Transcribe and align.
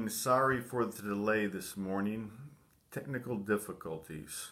morning. 0.00 0.14
Sorry 0.14 0.60
for 0.62 0.86
the 0.86 1.02
delay 1.02 1.46
this 1.46 1.76
morning. 1.76 2.30
Technical 2.90 3.36
difficulties. 3.36 4.48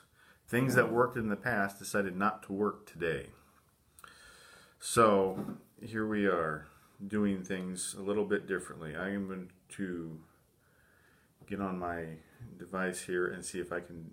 Things 0.46 0.74
that 0.74 0.92
worked 0.92 1.16
in 1.16 1.30
the 1.30 1.36
past 1.36 1.78
decided 1.78 2.14
not 2.14 2.42
to 2.42 2.52
work 2.52 2.84
today. 2.84 3.28
So 4.78 5.56
here 5.82 6.06
we 6.06 6.26
are 6.26 6.66
doing 7.06 7.42
things 7.42 7.96
a 7.98 8.02
little 8.02 8.26
bit 8.26 8.46
differently. 8.46 8.94
I 8.94 9.08
am 9.08 9.26
going 9.26 9.50
to 9.76 10.20
get 11.46 11.62
on 11.62 11.78
my 11.78 12.04
device 12.58 13.00
here 13.04 13.26
and 13.26 13.42
see 13.42 13.58
if 13.58 13.72
I 13.72 13.80
can, 13.80 14.10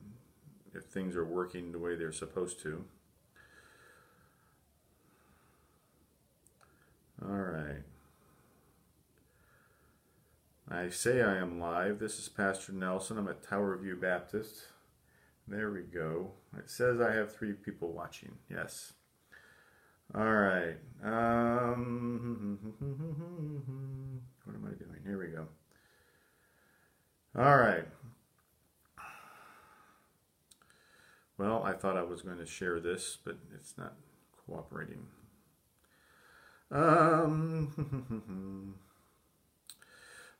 if 0.74 0.84
things 0.86 1.18
are 1.18 1.26
working 1.26 1.74
the 1.74 1.80
way 1.80 1.96
they're 1.96 2.14
supposed 2.14 2.62
to. 2.62 2.86
All 7.22 7.30
right. 7.30 7.84
I 10.70 10.90
say 10.90 11.22
I 11.22 11.38
am 11.38 11.60
live. 11.60 12.00
This 12.00 12.18
is 12.18 12.28
Pastor 12.28 12.72
Nelson. 12.72 13.20
I'm 13.20 13.28
at 13.28 13.48
Tower 13.48 13.78
View 13.78 13.96
Baptist. 13.96 14.64
There 15.48 15.70
we 15.70 15.82
go. 15.82 16.32
It 16.58 16.72
says 16.72 17.00
I 17.00 17.14
have 17.14 17.36
three 17.36 17.54
people 17.54 17.92
watching. 17.92 18.32
Yes. 18.50 18.94
All 20.16 20.34
right. 20.34 20.78
Um, 21.04 22.58
what 24.44 24.56
am 24.56 24.66
I 24.66 24.74
doing? 24.84 25.02
Here 25.06 25.20
we 25.20 25.28
go. 25.28 25.46
All 27.38 27.58
right. 27.58 27.86
Well, 31.38 31.62
I 31.64 31.74
thought 31.74 31.96
I 31.96 32.04
was 32.04 32.24
going 32.24 32.40
to 32.40 32.46
share 32.48 32.80
this, 32.80 33.20
but 33.24 33.38
it's 33.54 33.78
not 33.78 33.94
cooperating. 34.48 35.06
Um, 36.72 38.74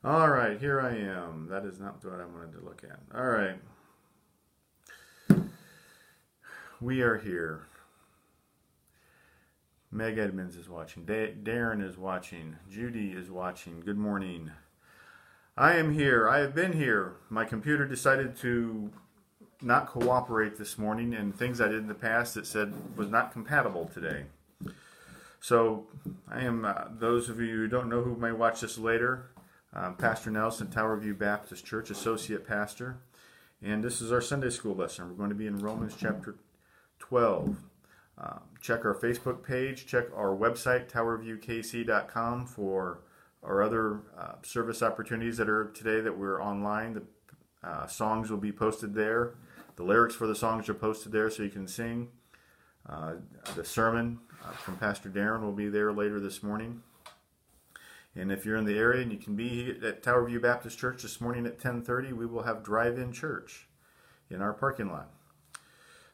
all 0.06 0.30
right, 0.30 0.60
here 0.60 0.80
I 0.80 0.96
am. 0.96 1.48
That 1.50 1.64
is 1.64 1.80
not 1.80 2.04
what 2.04 2.20
I 2.20 2.24
wanted 2.24 2.52
to 2.52 2.64
look 2.64 2.84
at. 2.84 3.00
All 3.12 3.26
right. 3.26 3.58
We 6.80 7.00
are 7.00 7.18
here. 7.18 7.62
Meg 9.90 10.16
Edmonds 10.16 10.54
is 10.54 10.68
watching. 10.68 11.04
Da- 11.04 11.34
Darren 11.34 11.84
is 11.84 11.98
watching. 11.98 12.54
Judy 12.70 13.10
is 13.10 13.32
watching. 13.32 13.80
Good 13.80 13.98
morning. 13.98 14.52
I 15.56 15.74
am 15.74 15.92
here. 15.92 16.28
I 16.28 16.38
have 16.38 16.54
been 16.54 16.74
here. 16.74 17.16
My 17.28 17.44
computer 17.44 17.84
decided 17.84 18.36
to 18.36 18.92
not 19.60 19.88
cooperate 19.88 20.56
this 20.56 20.78
morning, 20.78 21.14
and 21.14 21.34
things 21.34 21.60
I 21.60 21.66
did 21.66 21.78
in 21.78 21.88
the 21.88 21.94
past 21.94 22.36
it 22.36 22.46
said 22.46 22.74
was 22.96 23.08
not 23.10 23.32
compatible 23.32 23.90
today. 23.92 24.26
So 25.40 25.88
I 26.30 26.42
am. 26.42 26.64
Uh, 26.64 26.84
those 26.96 27.28
of 27.28 27.40
you 27.40 27.56
who 27.56 27.66
don't 27.66 27.88
know 27.88 28.02
who 28.02 28.14
may 28.14 28.32
watch 28.32 28.60
this 28.60 28.78
later, 28.78 29.30
um, 29.76 29.94
Pastor 29.94 30.30
Nelson, 30.30 30.70
Tower 30.70 30.96
View 30.96 31.14
Baptist 31.14 31.64
Church 31.64 31.90
Associate 31.90 32.44
Pastor, 32.44 32.96
and 33.62 33.84
this 33.84 34.00
is 34.00 34.10
our 34.10 34.22
Sunday 34.22 34.50
School 34.50 34.74
lesson. 34.74 35.08
We're 35.08 35.16
going 35.16 35.28
to 35.28 35.36
be 35.36 35.46
in 35.46 35.58
Romans 35.58 35.94
chapter 35.98 36.36
12. 36.98 37.56
Um, 38.18 38.40
check 38.62 38.86
our 38.86 38.94
Facebook 38.94 39.42
page. 39.42 39.86
Check 39.86 40.06
our 40.14 40.34
website, 40.34 40.90
towerviewkc.com, 40.90 42.46
for 42.46 43.00
our 43.42 43.62
other 43.62 44.00
uh, 44.18 44.32
service 44.42 44.82
opportunities 44.82 45.36
that 45.36 45.48
are 45.48 45.66
today 45.66 46.00
that 46.00 46.16
we're 46.16 46.42
online. 46.42 46.94
The 46.94 47.02
uh, 47.62 47.86
songs 47.86 48.30
will 48.30 48.38
be 48.38 48.52
posted 48.52 48.94
there. 48.94 49.34
The 49.76 49.82
lyrics 49.82 50.14
for 50.14 50.26
the 50.26 50.34
songs 50.34 50.70
are 50.70 50.74
posted 50.74 51.12
there 51.12 51.28
so 51.28 51.42
you 51.42 51.50
can 51.50 51.68
sing. 51.68 52.08
Uh, 52.88 53.16
the 53.54 53.64
sermon 53.64 54.20
uh, 54.42 54.52
from 54.52 54.76
Pastor 54.76 55.10
Darren 55.10 55.42
will 55.42 55.52
be 55.52 55.68
there 55.68 55.92
later 55.92 56.18
this 56.18 56.42
morning. 56.42 56.82
And 58.18 58.32
if 58.32 58.46
you're 58.46 58.56
in 58.56 58.64
the 58.64 58.78
area 58.78 59.02
and 59.02 59.12
you 59.12 59.18
can 59.18 59.36
be 59.36 59.76
at 59.84 60.02
Tower 60.02 60.24
View 60.24 60.40
Baptist 60.40 60.78
Church 60.78 61.02
this 61.02 61.20
morning 61.20 61.46
at 61.46 61.58
10:30, 61.58 62.14
we 62.14 62.24
will 62.24 62.44
have 62.44 62.62
drive-in 62.62 63.12
church 63.12 63.68
in 64.30 64.40
our 64.40 64.54
parking 64.54 64.90
lot. 64.90 65.10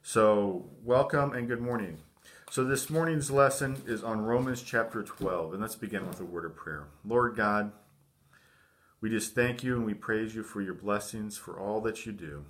So, 0.02 0.68
welcome 0.82 1.32
and 1.32 1.46
good 1.46 1.60
morning. 1.60 2.02
So, 2.50 2.64
this 2.64 2.90
morning's 2.90 3.30
lesson 3.30 3.82
is 3.86 4.02
on 4.02 4.22
Romans 4.22 4.62
chapter 4.62 5.04
12, 5.04 5.52
and 5.52 5.62
let's 5.62 5.76
begin 5.76 6.08
with 6.08 6.18
a 6.18 6.24
word 6.24 6.44
of 6.44 6.56
prayer. 6.56 6.88
Lord 7.04 7.36
God, 7.36 7.70
we 9.00 9.08
just 9.08 9.36
thank 9.36 9.62
you 9.62 9.76
and 9.76 9.86
we 9.86 9.94
praise 9.94 10.34
you 10.34 10.42
for 10.42 10.60
your 10.60 10.74
blessings, 10.74 11.38
for 11.38 11.56
all 11.56 11.80
that 11.82 12.04
you 12.04 12.10
do. 12.10 12.46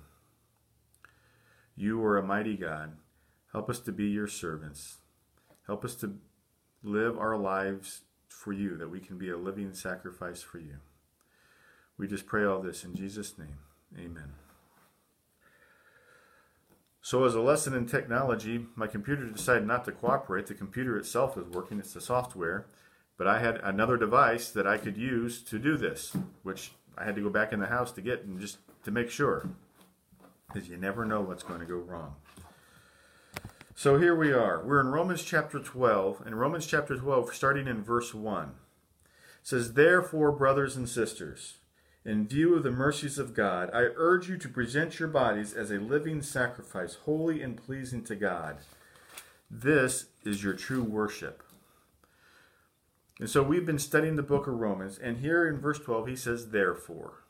You 1.75 2.03
are 2.03 2.17
a 2.17 2.23
mighty 2.23 2.57
God. 2.57 2.97
Help 3.51 3.69
us 3.69 3.79
to 3.81 3.91
be 3.91 4.05
your 4.05 4.27
servants. 4.27 4.97
Help 5.67 5.85
us 5.85 5.93
to 5.97 6.17
live 6.81 7.19
our 7.19 7.37
lives 7.37 8.01
for 8.39 8.53
you, 8.53 8.77
that 8.77 8.89
we 8.89 8.99
can 8.99 9.17
be 9.17 9.29
a 9.29 9.37
living 9.37 9.73
sacrifice 9.73 10.41
for 10.41 10.59
you. 10.59 10.77
We 11.97 12.07
just 12.07 12.25
pray 12.25 12.43
all 12.43 12.61
this 12.61 12.83
in 12.83 12.95
Jesus' 12.95 13.37
name. 13.37 13.59
Amen. 13.97 14.33
So, 17.01 17.25
as 17.25 17.35
a 17.35 17.41
lesson 17.41 17.73
in 17.73 17.85
technology, 17.85 18.65
my 18.75 18.87
computer 18.87 19.29
decided 19.29 19.67
not 19.67 19.85
to 19.85 19.91
cooperate. 19.91 20.47
The 20.47 20.53
computer 20.53 20.97
itself 20.97 21.37
is 21.37 21.45
working, 21.47 21.79
it's 21.79 21.93
the 21.93 22.01
software. 22.01 22.65
But 23.17 23.27
I 23.27 23.39
had 23.39 23.57
another 23.57 23.97
device 23.97 24.49
that 24.51 24.65
I 24.65 24.77
could 24.77 24.97
use 24.97 25.41
to 25.43 25.59
do 25.59 25.77
this, 25.77 26.15
which 26.41 26.71
I 26.97 27.03
had 27.03 27.15
to 27.15 27.21
go 27.21 27.29
back 27.29 27.53
in 27.53 27.59
the 27.59 27.67
house 27.67 27.91
to 27.93 28.01
get 28.01 28.23
and 28.23 28.39
just 28.39 28.57
to 28.85 28.91
make 28.91 29.09
sure. 29.09 29.49
Because 30.47 30.69
you 30.69 30.77
never 30.77 31.05
know 31.05 31.21
what's 31.21 31.43
going 31.43 31.59
to 31.59 31.65
go 31.65 31.75
wrong. 31.75 32.15
So 33.75 33.97
here 33.97 34.15
we 34.15 34.31
are. 34.31 34.63
We're 34.63 34.81
in 34.81 34.89
Romans 34.89 35.23
chapter 35.23 35.57
12. 35.57 36.27
In 36.27 36.35
Romans 36.35 36.67
chapter 36.67 36.95
12, 36.95 37.33
starting 37.33 37.67
in 37.67 37.83
verse 37.83 38.13
1, 38.13 38.49
it 38.49 38.51
says, 39.41 39.73
Therefore, 39.73 40.31
brothers 40.31 40.75
and 40.75 40.87
sisters, 40.87 41.55
in 42.05 42.27
view 42.27 42.53
of 42.53 42.61
the 42.61 42.69
mercies 42.69 43.17
of 43.17 43.33
God, 43.33 43.71
I 43.73 43.87
urge 43.95 44.29
you 44.29 44.37
to 44.37 44.47
present 44.47 44.99
your 44.99 45.07
bodies 45.07 45.53
as 45.53 45.71
a 45.71 45.79
living 45.79 46.21
sacrifice, 46.21 46.99
holy 47.05 47.41
and 47.41 47.57
pleasing 47.57 48.03
to 48.03 48.15
God. 48.15 48.57
This 49.49 50.05
is 50.23 50.43
your 50.43 50.53
true 50.53 50.83
worship. 50.83 51.41
And 53.19 53.29
so 53.29 53.41
we've 53.41 53.65
been 53.65 53.79
studying 53.79 54.17
the 54.17 54.21
book 54.21 54.45
of 54.45 54.53
Romans, 54.53 54.99
and 54.99 55.17
here 55.17 55.47
in 55.47 55.59
verse 55.59 55.79
12, 55.79 56.07
he 56.09 56.15
says, 56.15 56.51
Therefore. 56.51 57.23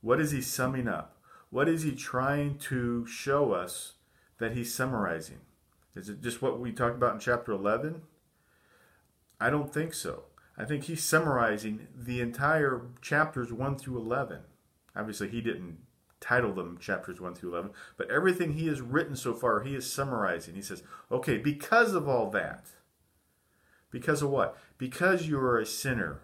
What 0.00 0.20
is 0.20 0.30
he 0.30 0.42
summing 0.42 0.86
up? 0.86 1.16
What 1.50 1.68
is 1.68 1.82
he 1.82 1.92
trying 1.92 2.58
to 2.58 3.04
show 3.06 3.52
us 3.52 3.94
that 4.38 4.52
he's 4.52 4.74
summarizing? 4.74 5.40
Is 5.94 6.08
it 6.08 6.22
just 6.22 6.42
what 6.42 6.58
we 6.58 6.72
talked 6.72 6.96
about 6.96 7.14
in 7.14 7.20
chapter 7.20 7.52
11? 7.52 8.02
I 9.40 9.50
don't 9.50 9.72
think 9.72 9.94
so. 9.94 10.24
I 10.56 10.64
think 10.64 10.84
he's 10.84 11.02
summarizing 11.02 11.88
the 11.96 12.20
entire 12.20 12.82
chapters 13.00 13.52
1 13.52 13.78
through 13.78 13.98
11. 13.98 14.40
Obviously, 14.96 15.28
he 15.28 15.40
didn't 15.40 15.78
title 16.20 16.52
them 16.52 16.78
chapters 16.78 17.20
1 17.20 17.34
through 17.34 17.52
11, 17.52 17.70
but 17.96 18.10
everything 18.10 18.54
he 18.54 18.66
has 18.68 18.80
written 18.80 19.16
so 19.16 19.34
far, 19.34 19.62
he 19.62 19.74
is 19.74 19.90
summarizing. 19.90 20.54
He 20.54 20.62
says, 20.62 20.82
okay, 21.10 21.36
because 21.36 21.92
of 21.92 22.08
all 22.08 22.30
that, 22.30 22.66
because 23.90 24.22
of 24.22 24.30
what? 24.30 24.56
Because 24.78 25.28
you 25.28 25.38
are 25.38 25.58
a 25.58 25.66
sinner 25.66 26.20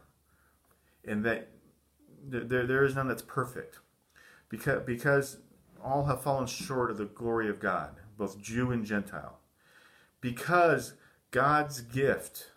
and 1.04 1.24
that 1.24 1.48
there, 2.22 2.66
there 2.66 2.84
is 2.84 2.94
none 2.94 3.08
that's 3.08 3.22
perfect. 3.22 3.78
Because, 4.48 4.82
because 4.84 5.38
all 5.82 6.06
have 6.06 6.22
fallen 6.22 6.46
short 6.46 6.90
of 6.90 6.98
the 6.98 7.04
glory 7.04 7.48
of 7.48 7.60
God, 7.60 7.99
both 8.20 8.38
Jew 8.38 8.70
and 8.70 8.84
Gentile. 8.84 9.38
Because 10.20 10.92
God's 11.30 11.80
gift, 11.80 12.50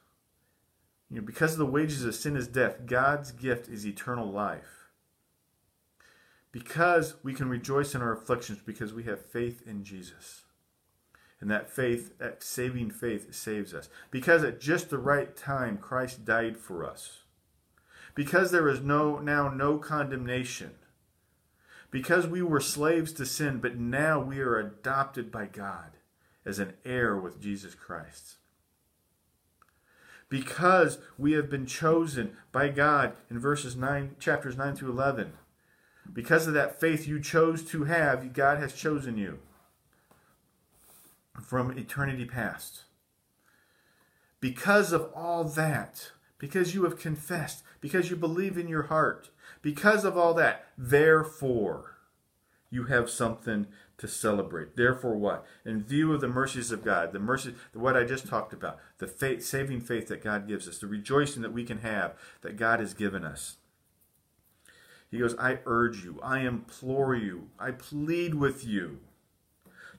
you 1.09 1.15
know, 1.15 1.25
because 1.25 1.55
the 1.55 1.65
wages 1.65 2.03
of 2.03 2.13
sin 2.13 2.35
is 2.35 2.47
death, 2.47 2.85
God's 2.85 3.31
gift 3.31 3.69
is 3.69 3.87
eternal 3.87 4.29
life. 4.29 4.89
Because 6.51 7.15
we 7.23 7.33
can 7.33 7.47
rejoice 7.49 7.95
in 7.95 8.01
our 8.01 8.11
afflictions 8.11 8.59
because 8.63 8.93
we 8.93 9.03
have 9.03 9.25
faith 9.25 9.63
in 9.65 9.85
Jesus. 9.85 10.43
And 11.39 11.49
that 11.49 11.71
faith, 11.71 12.19
that 12.19 12.43
saving 12.43 12.91
faith, 12.91 13.33
saves 13.33 13.73
us. 13.73 13.89
Because 14.11 14.43
at 14.43 14.59
just 14.59 14.89
the 14.89 14.97
right 14.97 15.35
time, 15.35 15.77
Christ 15.77 16.25
died 16.25 16.57
for 16.57 16.85
us. 16.85 17.21
Because 18.15 18.51
there 18.51 18.67
is 18.67 18.81
no 18.81 19.17
now 19.17 19.47
no 19.49 19.77
condemnation 19.77 20.71
because 21.93 22.27
we 22.27 22.41
were 22.41 22.59
slaves 22.59 23.13
to 23.13 23.25
sin, 23.25 23.59
but 23.59 23.77
now 23.77 24.19
we 24.19 24.39
are 24.39 24.57
adopted 24.57 25.31
by 25.31 25.45
God 25.45 25.91
as 26.43 26.57
an 26.57 26.73
heir 26.83 27.15
with 27.15 27.39
Jesus 27.39 27.75
Christ. 27.75 28.37
because 30.33 30.97
we 31.15 31.33
have 31.33 31.47
been 31.47 31.67
chosen 31.67 32.35
by 32.51 32.67
God 32.67 33.13
in 33.29 33.37
verses 33.37 33.75
9 33.75 34.15
chapters 34.19 34.57
9 34.57 34.75
through 34.75 34.89
11. 34.89 35.33
Because 36.11 36.47
of 36.47 36.55
that 36.55 36.79
faith 36.79 37.07
you 37.07 37.19
chose 37.19 37.63
to 37.65 37.83
have, 37.83 38.33
God 38.33 38.57
has 38.57 38.73
chosen 38.73 39.15
you 39.15 39.37
from 41.39 41.77
eternity 41.77 42.25
past. 42.25 42.85
Because 44.39 44.91
of 44.91 45.11
all 45.13 45.43
that, 45.43 46.11
because 46.43 46.75
you 46.75 46.83
have 46.83 46.99
confessed, 46.99 47.63
because 47.79 48.09
you 48.09 48.17
believe 48.17 48.57
in 48.57 48.67
your 48.67 48.83
heart, 48.83 49.29
because 49.61 50.03
of 50.03 50.17
all 50.17 50.33
that, 50.33 50.65
therefore, 50.77 51.95
you 52.69 52.87
have 52.87 53.09
something 53.09 53.65
to 53.97 54.09
celebrate. 54.09 54.75
Therefore, 54.75 55.15
what? 55.15 55.45
In 55.63 55.81
view 55.81 56.11
of 56.11 56.19
the 56.19 56.27
mercies 56.27 56.69
of 56.69 56.83
God, 56.83 57.13
the 57.13 57.19
mercy, 57.19 57.55
what 57.71 57.95
I 57.95 58.03
just 58.03 58.27
talked 58.27 58.51
about, 58.51 58.77
the 58.97 59.07
faith, 59.07 59.41
saving 59.41 59.79
faith 59.79 60.09
that 60.09 60.21
God 60.21 60.45
gives 60.45 60.67
us, 60.67 60.79
the 60.79 60.87
rejoicing 60.87 61.43
that 61.43 61.53
we 61.53 61.63
can 61.63 61.77
have 61.77 62.13
that 62.41 62.57
God 62.57 62.81
has 62.81 62.93
given 62.93 63.23
us. 63.23 63.55
He 65.09 65.19
goes, 65.19 65.37
I 65.39 65.59
urge 65.65 66.03
you, 66.03 66.19
I 66.21 66.39
implore 66.39 67.15
you, 67.15 67.51
I 67.57 67.71
plead 67.71 68.35
with 68.35 68.67
you 68.67 68.99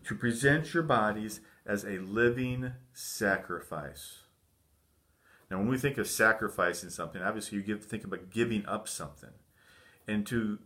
to 0.06 0.14
present 0.14 0.74
your 0.74 0.82
bodies 0.82 1.40
as 1.64 1.84
a 1.84 2.00
living 2.00 2.72
sacrifice. 2.92 4.23
Now, 5.50 5.58
when 5.58 5.68
we 5.68 5.78
think 5.78 5.98
of 5.98 6.06
sacrificing 6.06 6.90
something, 6.90 7.22
obviously 7.22 7.58
you 7.58 7.64
give, 7.64 7.84
think 7.84 8.04
about 8.04 8.30
giving 8.30 8.64
up 8.66 8.88
something. 8.88 9.30
And 10.06 10.26
to 10.26 10.58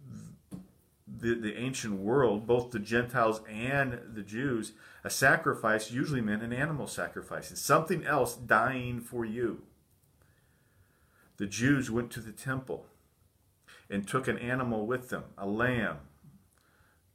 the, 1.07 1.35
the 1.35 1.57
ancient 1.57 2.01
world, 2.01 2.47
both 2.47 2.71
the 2.71 2.79
Gentiles 2.79 3.41
and 3.49 4.01
the 4.15 4.23
Jews, 4.23 4.73
a 5.05 5.11
sacrifice 5.11 5.91
usually 5.91 6.21
meant 6.21 6.43
an 6.43 6.53
animal 6.53 6.87
sacrifice, 6.87 7.51
and 7.51 7.59
something 7.59 8.05
else 8.05 8.37
dying 8.37 9.01
for 9.01 9.25
you. 9.25 9.63
The 11.39 11.47
Jews 11.47 11.91
went 11.91 12.11
to 12.13 12.21
the 12.21 12.33
temple 12.33 12.87
and 13.89 14.07
took 14.07 14.29
an 14.29 14.39
animal 14.39 14.87
with 14.87 15.09
them, 15.09 15.25
a 15.37 15.47
lamb. 15.47 15.99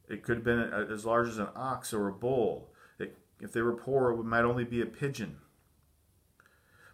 It 0.10 0.24
could 0.24 0.38
have 0.38 0.46
been 0.46 0.60
as 0.60 1.06
large 1.06 1.30
as 1.30 1.38
an 1.38 1.50
ox 1.56 1.94
or 1.94 2.08
a 2.08 2.14
bull. 2.14 2.70
It, 3.00 3.18
if 3.40 3.52
they 3.52 3.62
were 3.62 3.74
poor, 3.74 4.12
it 4.12 4.24
might 4.24 4.44
only 4.44 4.64
be 4.64 4.82
a 4.82 4.86
pigeon. 4.86 5.38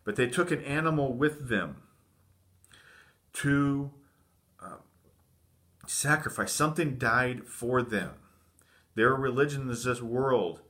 But 0.09 0.15
they 0.15 0.25
took 0.25 0.49
an 0.49 0.63
animal 0.63 1.13
with 1.13 1.49
them 1.49 1.83
to 3.33 3.91
uh, 4.59 4.77
sacrifice. 5.85 6.51
Something 6.51 6.97
died 6.97 7.45
for 7.45 7.83
them. 7.83 8.13
Their 8.95 9.13
religion 9.13 9.69
is 9.69 9.83
this 9.83 10.01
world 10.01 10.61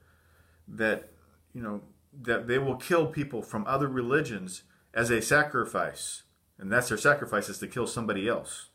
that, 0.67 1.13
you 1.53 1.61
know, 1.61 1.83
that 2.21 2.49
they 2.49 2.59
will 2.59 2.75
kill 2.75 3.07
people 3.07 3.41
from 3.41 3.65
other 3.65 3.87
religions 3.87 4.63
as 4.93 5.09
a 5.09 5.21
sacrifice. 5.21 6.23
And 6.57 6.69
that's 6.69 6.89
their 6.89 6.97
sacrifice 6.97 7.47
is 7.47 7.59
to 7.59 7.67
kill 7.67 7.87
somebody 7.87 8.27
else. 8.27 8.71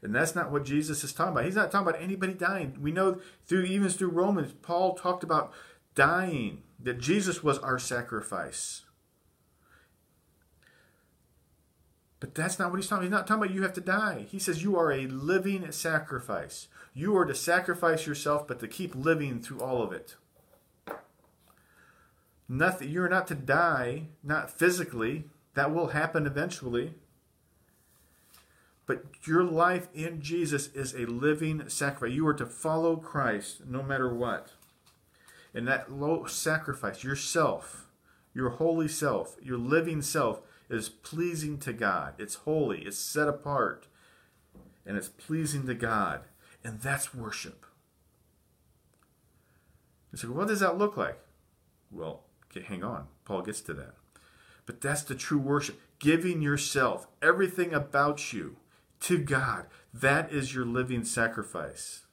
And 0.00 0.14
that's 0.14 0.34
not 0.34 0.50
what 0.50 0.64
Jesus 0.64 1.04
is 1.04 1.12
talking 1.12 1.32
about. 1.32 1.44
He's 1.44 1.54
not 1.54 1.70
talking 1.70 1.86
about 1.86 2.00
anybody 2.00 2.32
dying. 2.32 2.78
We 2.80 2.92
know 2.92 3.20
through 3.44 3.64
even 3.64 3.90
through 3.90 4.08
Romans, 4.08 4.54
Paul 4.62 4.94
talked 4.94 5.22
about 5.22 5.52
dying, 5.94 6.62
that 6.80 6.98
Jesus 6.98 7.44
was 7.44 7.58
our 7.58 7.78
sacrifice. 7.78 8.86
But 12.20 12.34
that's 12.34 12.58
not 12.58 12.70
what 12.70 12.78
he's 12.80 12.88
talking 12.88 13.06
about. 13.06 13.18
He's 13.18 13.20
not 13.20 13.26
talking 13.26 13.44
about 13.44 13.54
you 13.54 13.62
have 13.62 13.74
to 13.74 13.80
die. 13.80 14.26
He 14.28 14.38
says 14.38 14.62
you 14.62 14.76
are 14.76 14.92
a 14.92 15.06
living 15.06 15.70
sacrifice. 15.70 16.68
You 16.92 17.16
are 17.16 17.24
to 17.24 17.34
sacrifice 17.34 18.06
yourself, 18.06 18.48
but 18.48 18.58
to 18.60 18.68
keep 18.68 18.94
living 18.94 19.40
through 19.40 19.60
all 19.60 19.82
of 19.82 19.92
it. 19.92 20.16
Nothing 22.48 22.90
you're 22.90 23.08
not 23.08 23.26
to 23.28 23.34
die, 23.34 24.04
not 24.24 24.50
physically. 24.50 25.24
That 25.54 25.72
will 25.72 25.88
happen 25.88 26.26
eventually. 26.26 26.94
But 28.86 29.04
your 29.26 29.44
life 29.44 29.88
in 29.94 30.22
Jesus 30.22 30.68
is 30.68 30.94
a 30.94 31.04
living 31.04 31.68
sacrifice. 31.68 32.16
You 32.16 32.26
are 32.26 32.34
to 32.34 32.46
follow 32.46 32.96
Christ 32.96 33.66
no 33.68 33.82
matter 33.82 34.12
what. 34.12 34.52
And 35.54 35.68
that 35.68 35.92
low 35.92 36.24
sacrifice, 36.24 37.04
yourself, 37.04 37.86
your 38.34 38.50
holy 38.50 38.88
self, 38.88 39.36
your 39.42 39.58
living 39.58 40.00
self, 40.00 40.40
is 40.68 40.88
pleasing 40.88 41.58
to 41.58 41.72
God. 41.72 42.14
It's 42.18 42.34
holy, 42.34 42.80
it's 42.82 42.98
set 42.98 43.28
apart, 43.28 43.86
and 44.84 44.96
it's 44.96 45.08
pleasing 45.08 45.66
to 45.66 45.74
God. 45.74 46.22
And 46.64 46.80
that's 46.80 47.14
worship. 47.14 47.64
You 50.12 50.18
say, 50.18 50.28
what 50.28 50.48
does 50.48 50.60
that 50.60 50.78
look 50.78 50.96
like? 50.96 51.18
Well, 51.90 52.24
okay, 52.50 52.64
hang 52.66 52.82
on. 52.82 53.06
Paul 53.24 53.42
gets 53.42 53.60
to 53.62 53.74
that. 53.74 53.94
But 54.66 54.80
that's 54.80 55.02
the 55.02 55.14
true 55.14 55.38
worship. 55.38 55.80
Giving 55.98 56.42
yourself, 56.42 57.06
everything 57.22 57.72
about 57.72 58.32
you, 58.32 58.56
to 59.00 59.18
God. 59.18 59.66
That 59.94 60.32
is 60.32 60.54
your 60.54 60.66
living 60.66 61.04
sacrifice. 61.04 62.04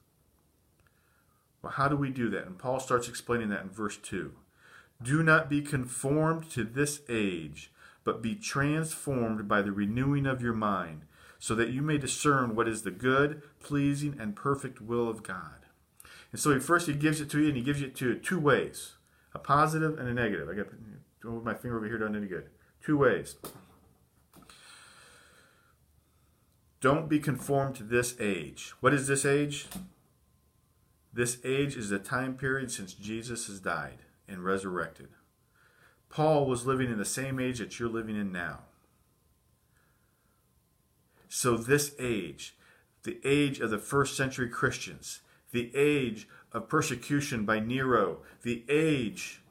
Well, 1.62 1.74
how 1.74 1.88
do 1.88 1.96
we 1.96 2.12
do 2.12 2.30
that? 2.30 2.46
And 2.46 2.58
Paul 2.58 2.80
starts 2.80 3.10
explaining 3.10 3.50
that 3.50 3.63
in 3.63 3.69
verse 3.69 3.98
2. 3.98 4.34
Do 5.01 5.24
not 5.24 5.50
be 5.50 5.62
conformed 5.62 6.50
to 6.51 6.63
this 6.63 7.01
age, 7.10 7.72
but 8.06 8.22
be 8.22 8.36
transformed 8.36 9.50
by 9.50 9.62
the 9.62 9.74
renewing 9.74 10.25
of 10.25 10.42
your 10.42 10.54
mind, 10.54 11.02
so 11.38 11.54
that 11.56 11.72
you 11.72 11.81
may 11.81 11.98
discern 11.98 12.56
what 12.56 12.69
is 12.69 12.84
the 12.84 12.92
good, 12.92 13.42
pleasing, 13.60 14.16
and 14.18 14.38
perfect 14.38 14.80
will 14.80 15.10
of 15.10 15.24
God. 15.24 15.66
And 16.31 16.40
so 16.40 16.54
he 16.54 16.60
first 16.60 16.88
he 16.88 16.94
gives 16.94 17.19
it 17.19 17.30
to 17.31 17.42
you, 17.42 17.50
and 17.50 17.57
he 17.57 17.63
gives 17.63 17.81
it 17.81 17.96
to 17.98 18.10
you 18.10 18.16
two 18.16 18.40
ways 18.40 18.94
a 19.34 19.40
positive 19.40 20.00
and 20.00 20.07
a 20.07 20.13
negative. 20.13 20.48
I 20.48 20.54
got 20.54 20.68
move 21.24 21.44
my 21.44 21.54
finger 21.54 21.78
over 21.78 21.88
here, 21.88 21.98
done 21.98 22.16
any 22.16 22.28
good. 22.28 22.50
Two 22.84 22.98
ways. 22.98 23.36
Don't 26.80 27.10
be 27.10 27.19
conformed 27.19 27.75
to 27.78 27.84
this 27.84 28.16
age. 28.19 28.74
What 28.80 28.94
is 28.94 29.08
this 29.08 29.25
age? 29.25 29.66
This 31.12 31.40
age 31.44 31.75
is 31.75 31.90
the 31.90 31.98
time 31.98 32.36
period 32.36 32.72
since 32.72 32.94
Jesus 32.94 33.48
has 33.48 33.60
died 33.60 34.00
and 34.28 34.44
resurrected. 34.44 35.08
Paul 36.16 36.46
was 36.46 36.66
living 36.66 36.90
in 36.90 36.98
the 36.98 37.04
same 37.04 37.42
age 37.42 37.60
that 37.60 37.78
you're 37.78 37.90
living 37.90 38.16
in 38.16 38.32
now. 38.32 38.60
So, 41.28 41.58
this 41.58 41.94
age, 42.00 42.56
the 43.04 43.20
age 43.26 43.60
of 43.60 43.70
the 43.70 43.78
first 43.78 44.16
century 44.16 44.48
Christians, 44.48 45.20
the 45.52 45.76
age 45.76 46.26
of 46.54 46.70
persecution 46.70 47.44
by 47.44 47.60
Nero, 47.60 48.20
the 48.44 48.64
age 48.70 49.42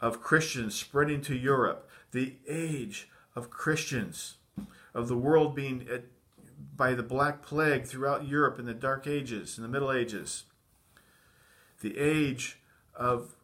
of 0.00 0.22
Christians 0.22 0.74
spreading 0.74 1.20
to 1.20 1.36
Europe, 1.36 1.86
the 2.12 2.36
age 2.48 3.10
of 3.36 3.50
Christians, 3.50 4.36
of 4.94 5.06
the 5.06 5.18
world 5.18 5.54
being 5.54 5.86
eh, 5.92 5.98
by 6.74 6.94
the 6.94 7.02
Black 7.02 7.42
Plague 7.42 7.84
throughout 7.84 8.26
Europe 8.26 8.58
in 8.58 8.64
the 8.64 8.72
Dark 8.72 9.06
Ages, 9.06 9.58
in 9.58 9.62
the 9.62 9.68
Middle 9.68 9.92
Ages. 9.92 10.44
The 11.82 11.98
age 11.98 12.58
of, 12.94 13.36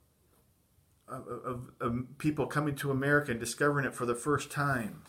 of, 1.08 1.26
of, 1.28 1.70
of 1.80 2.04
people 2.18 2.46
coming 2.46 2.74
to 2.76 2.90
America 2.90 3.30
and 3.30 3.40
discovering 3.40 3.84
it 3.84 3.94
for 3.94 4.06
the 4.06 4.14
first 4.14 4.50
time. 4.50 5.02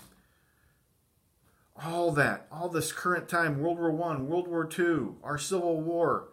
All 1.76 2.12
that, 2.12 2.48
all 2.52 2.70
this 2.70 2.92
current 2.92 3.30
time, 3.30 3.60
World 3.60 3.78
War 3.78 3.92
One, 3.92 4.28
World 4.28 4.48
War 4.48 4.66
Two, 4.66 5.18
our 5.24 5.38
Civil 5.38 5.82
War, 5.82 6.30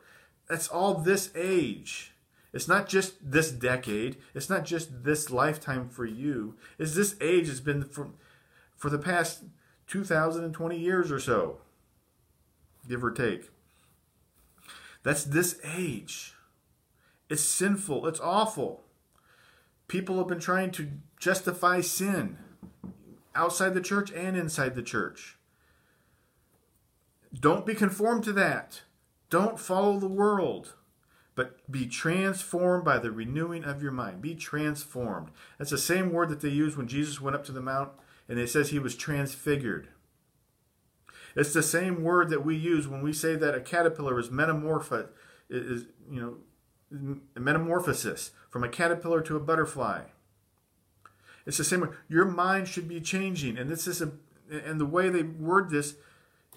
that's 0.49 0.69
all 0.69 0.95
this 0.95 1.31
age. 1.35 2.13
It's 2.53 2.69
not 2.69 2.89
just 2.89 3.15
this 3.21 3.51
decade. 3.51 4.17
It's 4.33 4.49
not 4.49 4.65
just 4.65 5.05
this 5.05 5.29
lifetime 5.29 5.89
for 5.89 6.07
you. 6.07 6.55
It's 6.79 6.95
this 6.95 7.17
age 7.21 7.49
has 7.49 7.61
been 7.61 7.83
for, 7.83 8.11
for 8.77 8.89
the 8.91 8.99
past 8.99 9.43
2,020 9.89 10.79
years 10.79 11.11
or 11.11 11.19
so 11.19 11.59
give 12.89 13.03
or 13.05 13.11
take. 13.11 13.51
That's 15.03 15.25
this 15.25 15.61
age. 15.65 16.35
It's 17.29 17.43
sinful. 17.43 18.07
It's 18.07 18.21
awful. 18.21 18.84
People 19.95 20.19
have 20.19 20.27
been 20.27 20.41
trying 20.41 20.73
to 20.73 20.89
justify 21.21 21.81
sin 21.81 22.37
outside 23.33 23.75
the 23.75 23.81
church 23.81 24.11
and 24.11 24.37
inside 24.37 24.75
the 24.75 24.83
church. 24.83 25.39
Don't 27.33 27.65
be 27.65 27.77
conformed 27.77 28.25
to 28.25 28.33
that. 28.33 28.83
Don't 29.31 29.57
follow 29.57 30.01
the 30.01 30.09
world, 30.09 30.75
but 31.37 31.71
be 31.71 31.87
transformed 31.87 32.85
by 32.85 32.99
the 32.99 33.13
renewing 33.13 33.63
of 33.63 33.85
your 33.85 33.93
mind. 33.93 34.21
Be 34.21 34.35
transformed. 34.35 35.29
That's 35.59 35.71
the 35.71 35.79
same 35.79 36.13
word 36.13 36.29
that 36.31 36.41
they 36.41 36.49
used 36.49 36.77
when 36.77 36.89
Jesus 36.89 37.21
went 37.21 37.37
up 37.37 37.45
to 37.45 37.53
the 37.53 37.63
mount 37.63 37.93
and 38.29 38.37
it 38.37 38.51
says 38.51 38.71
he 38.71 38.81
was 38.81 38.97
transfigured. 38.97 39.91
It's 41.37 41.53
the 41.53 41.63
same 41.63 42.03
word 42.03 42.31
that 42.31 42.45
we 42.45 42.57
use 42.57 42.89
when 42.89 43.01
we 43.01 43.13
say 43.13 43.37
that 43.37 43.55
a 43.55 43.61
caterpillar 43.61 44.19
is 44.19 44.29
metamorpho 44.29 45.07
is 45.49 45.85
you 46.11 46.21
know 46.21 46.39
metamorphosis 47.37 48.31
from 48.51 48.65
a 48.65 48.69
caterpillar 48.69 49.21
to 49.23 49.37
a 49.37 49.41
butterfly. 49.41 50.03
It's 51.47 51.59
the 51.59 51.65
same 51.65 51.81
way. 51.81 51.89
Your 52.09 52.25
mind 52.25 52.69
should 52.69 52.89
be 52.89 53.01
changing, 53.01 53.59
and 53.59 53.69
this 53.69 53.87
is 53.87 54.01
a 54.01 54.13
and 54.51 54.79
the 54.79 54.87
way 54.87 55.09
they 55.09 55.23
word 55.23 55.71
this, 55.71 55.97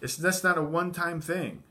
it's 0.01 0.17
that's 0.17 0.43
not 0.43 0.57
a 0.57 0.61
one-time 0.61 1.21
thing. 1.21 1.63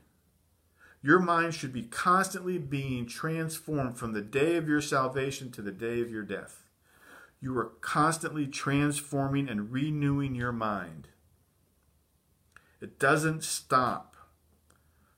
Your 1.03 1.19
mind 1.19 1.53
should 1.53 1.71
be 1.71 1.83
constantly 1.83 2.57
being 2.57 3.05
transformed 3.05 3.97
from 3.97 4.13
the 4.13 4.21
day 4.21 4.55
of 4.55 4.67
your 4.67 4.81
salvation 4.81 5.51
to 5.51 5.61
the 5.61 5.71
day 5.71 6.01
of 6.01 6.09
your 6.09 6.23
death. 6.23 6.63
you 7.39 7.57
are 7.57 7.71
constantly 7.81 8.47
transforming 8.47 9.47
and 9.47 9.71
renewing 9.71 10.35
your 10.35 10.51
mind. 10.51 11.07
It 12.81 12.99
doesn't 12.99 13.43
stop. 13.43 14.15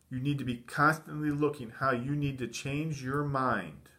You 0.10 0.20
need 0.20 0.38
to 0.40 0.44
be 0.44 0.58
constantly 0.58 1.30
looking 1.30 1.72
how 1.80 1.92
you 1.92 2.16
need 2.16 2.40
to 2.40 2.48
change 2.48 3.04
your 3.04 3.24
mind. 3.24 3.90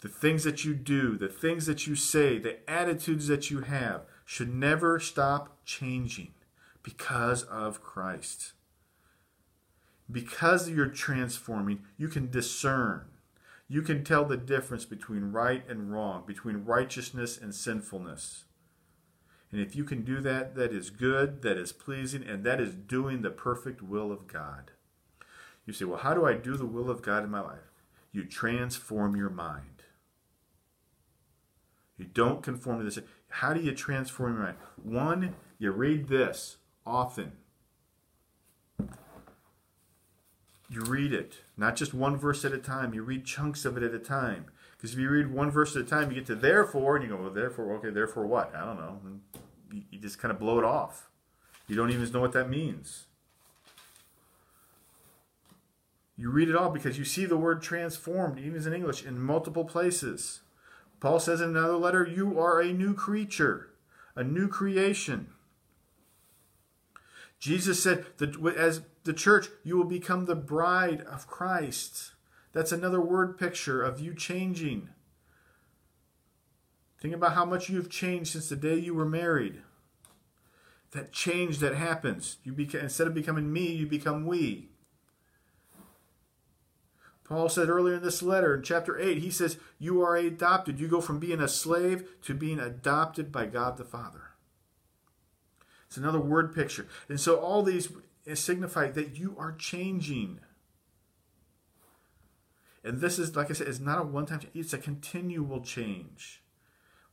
The 0.00 0.08
things 0.08 0.44
that 0.44 0.64
you 0.64 0.74
do, 0.74 1.16
the 1.16 1.28
things 1.28 1.66
that 1.66 1.86
you 1.86 1.94
say, 1.94 2.38
the 2.38 2.68
attitudes 2.70 3.26
that 3.28 3.50
you 3.50 3.60
have 3.60 4.02
should 4.24 4.52
never 4.52 4.98
stop 4.98 5.58
changing 5.64 6.34
because 6.82 7.42
of 7.44 7.82
Christ. 7.82 8.52
Because 10.10 10.68
you're 10.68 10.86
transforming, 10.86 11.82
you 11.96 12.08
can 12.08 12.30
discern. 12.30 13.04
You 13.68 13.82
can 13.82 14.04
tell 14.04 14.24
the 14.24 14.36
difference 14.36 14.84
between 14.84 15.32
right 15.32 15.66
and 15.68 15.92
wrong, 15.92 16.24
between 16.26 16.64
righteousness 16.64 17.38
and 17.38 17.54
sinfulness. 17.54 18.44
And 19.52 19.60
if 19.60 19.76
you 19.76 19.84
can 19.84 20.02
do 20.02 20.20
that, 20.22 20.54
that 20.54 20.72
is 20.72 20.88
good, 20.88 21.42
that 21.42 21.58
is 21.58 21.72
pleasing, 21.72 22.24
and 22.26 22.42
that 22.42 22.58
is 22.58 22.74
doing 22.74 23.20
the 23.20 23.30
perfect 23.30 23.82
will 23.82 24.10
of 24.10 24.26
God. 24.26 24.70
You 25.66 25.74
say, 25.74 25.84
well, 25.84 25.98
how 25.98 26.14
do 26.14 26.24
I 26.24 26.32
do 26.32 26.56
the 26.56 26.66
will 26.66 26.90
of 26.90 27.02
God 27.02 27.22
in 27.22 27.30
my 27.30 27.40
life? 27.40 27.70
You 28.12 28.24
transform 28.24 29.14
your 29.14 29.30
mind. 29.30 29.84
You 31.98 32.06
don't 32.06 32.42
conform 32.42 32.78
to 32.78 32.84
this. 32.84 32.98
How 33.28 33.52
do 33.52 33.60
you 33.60 33.72
transform 33.72 34.34
your 34.34 34.42
mind? 34.42 34.56
One, 34.82 35.34
you 35.58 35.70
read 35.70 36.08
this 36.08 36.56
often. 36.86 37.32
You 40.68 40.80
read 40.80 41.12
it, 41.12 41.44
not 41.58 41.76
just 41.76 41.92
one 41.92 42.16
verse 42.16 42.46
at 42.46 42.52
a 42.52 42.58
time. 42.58 42.94
You 42.94 43.02
read 43.02 43.26
chunks 43.26 43.66
of 43.66 43.76
it 43.76 43.82
at 43.82 43.92
a 43.92 43.98
time. 43.98 44.46
Because 44.76 44.94
if 44.94 44.98
you 44.98 45.10
read 45.10 45.30
one 45.30 45.50
verse 45.50 45.76
at 45.76 45.82
a 45.82 45.84
time, 45.84 46.10
you 46.10 46.16
get 46.16 46.26
to 46.26 46.34
therefore, 46.34 46.96
and 46.96 47.04
you 47.04 47.10
go, 47.14 47.22
well, 47.22 47.30
therefore, 47.30 47.74
okay, 47.74 47.90
therefore 47.90 48.26
what? 48.26 48.54
I 48.56 48.64
don't 48.64 48.78
know. 48.78 48.98
You 49.90 49.98
just 49.98 50.18
kind 50.18 50.32
of 50.32 50.38
blow 50.38 50.58
it 50.58 50.64
off. 50.64 51.08
You 51.68 51.76
don't 51.76 51.90
even 51.90 52.10
know 52.12 52.20
what 52.20 52.32
that 52.32 52.50
means. 52.50 53.06
You 56.16 56.30
read 56.30 56.48
it 56.48 56.56
all 56.56 56.70
because 56.70 56.98
you 56.98 57.04
see 57.04 57.24
the 57.24 57.36
word 57.36 57.62
transformed, 57.62 58.38
even 58.38 58.64
in 58.66 58.74
English, 58.74 59.04
in 59.04 59.18
multiple 59.18 59.64
places. 59.64 60.40
Paul 61.00 61.18
says 61.18 61.40
in 61.40 61.50
another 61.50 61.76
letter, 61.76 62.06
You 62.06 62.38
are 62.38 62.60
a 62.60 62.72
new 62.72 62.94
creature, 62.94 63.70
a 64.14 64.22
new 64.22 64.46
creation. 64.46 65.28
Jesus 67.40 67.82
said 67.82 68.06
that 68.18 68.36
as 68.56 68.82
the 69.02 69.12
church, 69.12 69.48
you 69.64 69.76
will 69.76 69.84
become 69.84 70.26
the 70.26 70.36
bride 70.36 71.00
of 71.00 71.26
Christ. 71.26 72.12
That's 72.52 72.70
another 72.70 73.00
word 73.00 73.36
picture 73.36 73.82
of 73.82 73.98
you 73.98 74.14
changing. 74.14 74.90
Think 77.02 77.14
about 77.14 77.34
how 77.34 77.44
much 77.44 77.68
you've 77.68 77.90
changed 77.90 78.30
since 78.30 78.48
the 78.48 78.54
day 78.54 78.76
you 78.76 78.94
were 78.94 79.04
married. 79.04 79.60
That 80.92 81.10
change 81.10 81.58
that 81.58 81.74
happens. 81.74 82.36
You 82.44 82.52
beca- 82.52 82.80
instead 82.80 83.08
of 83.08 83.14
becoming 83.14 83.52
me, 83.52 83.72
you 83.72 83.88
become 83.88 84.24
we. 84.24 84.68
Paul 87.24 87.48
said 87.48 87.68
earlier 87.68 87.96
in 87.96 88.04
this 88.04 88.22
letter, 88.22 88.54
in 88.54 88.62
chapter 88.62 88.96
8, 88.96 89.18
he 89.18 89.32
says, 89.32 89.58
You 89.80 90.00
are 90.00 90.14
adopted. 90.14 90.78
You 90.78 90.86
go 90.86 91.00
from 91.00 91.18
being 91.18 91.40
a 91.40 91.48
slave 91.48 92.08
to 92.22 92.34
being 92.34 92.60
adopted 92.60 93.32
by 93.32 93.46
God 93.46 93.78
the 93.78 93.84
Father. 93.84 94.34
It's 95.88 95.96
another 95.96 96.20
word 96.20 96.54
picture. 96.54 96.86
And 97.08 97.18
so 97.18 97.34
all 97.34 97.64
these 97.64 97.88
signify 98.34 98.92
that 98.92 99.18
you 99.18 99.34
are 99.36 99.50
changing. 99.50 100.38
And 102.84 103.00
this 103.00 103.18
is, 103.18 103.34
like 103.34 103.50
I 103.50 103.54
said, 103.54 103.66
it's 103.66 103.80
not 103.80 103.98
a 103.98 104.04
one 104.04 104.26
time 104.26 104.38
change, 104.38 104.54
it's 104.54 104.72
a 104.72 104.78
continual 104.78 105.62
change. 105.62 106.41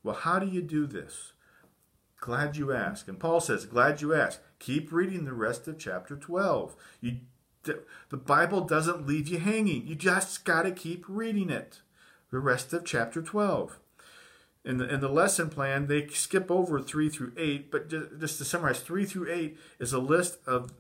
Well, 0.04 0.16
how 0.16 0.40
do 0.40 0.48
you 0.48 0.62
do 0.62 0.86
this? 0.86 1.34
Glad 2.20 2.58
you 2.58 2.74
ask. 2.74 3.08
And 3.08 3.20
Paul 3.20 3.40
says, 3.40 3.66
Glad 3.66 4.02
you 4.02 4.14
ask. 4.14 4.42
Keep 4.60 4.92
reading 4.92 5.26
the 5.26 5.34
rest 5.34 5.68
of 5.68 5.78
chapter 5.78 6.16
12. 6.16 6.76
You, 7.02 7.18
the 7.64 8.18
Bible 8.18 8.62
doesn't 8.62 9.08
leave 9.08 9.28
you 9.28 9.40
hanging. 9.40 9.88
You 9.88 9.96
just 9.96 10.44
got 10.46 10.64
to 10.64 10.72
keep 10.72 11.06
reading 11.08 11.50
it. 11.50 11.82
The 12.32 12.40
rest 12.40 12.74
of 12.74 12.86
chapter 12.86 13.22
12. 13.22 13.80
In 14.66 14.78
the, 14.78 14.94
in 14.94 15.00
the 15.00 15.10
lesson 15.10 15.50
plan, 15.50 15.88
they 15.88 16.08
skip 16.08 16.52
over 16.52 16.82
3 16.82 17.10
through 17.10 17.32
8, 17.38 17.72
but 17.72 17.90
just, 17.90 18.20
just 18.20 18.38
to 18.40 18.46
summarize, 18.46 18.82
3 18.82 19.06
through 19.06 19.32
8 19.32 19.58
is 19.80 19.94
a 19.94 20.00
list 20.00 20.40
of, 20.46 20.74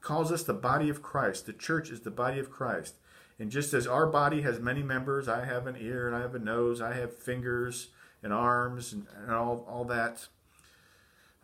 calls 0.00 0.30
us 0.30 0.44
the 0.44 0.54
body 0.54 0.88
of 0.88 1.02
Christ. 1.02 1.46
The 1.46 1.52
church 1.52 1.90
is 1.90 2.00
the 2.00 2.10
body 2.10 2.38
of 2.38 2.50
Christ. 2.50 2.94
And 3.38 3.50
just 3.50 3.74
as 3.74 3.86
our 3.86 4.06
body 4.06 4.42
has 4.42 4.60
many 4.60 4.82
members, 4.82 5.26
I 5.26 5.44
have 5.44 5.66
an 5.66 5.76
ear 5.80 6.06
and 6.06 6.16
I 6.16 6.20
have 6.20 6.34
a 6.34 6.38
nose, 6.38 6.80
I 6.80 6.94
have 6.94 7.16
fingers, 7.16 7.88
and 8.22 8.32
arms 8.32 8.92
and, 8.92 9.06
and 9.22 9.32
all, 9.32 9.66
all 9.68 9.84
that. 9.84 10.28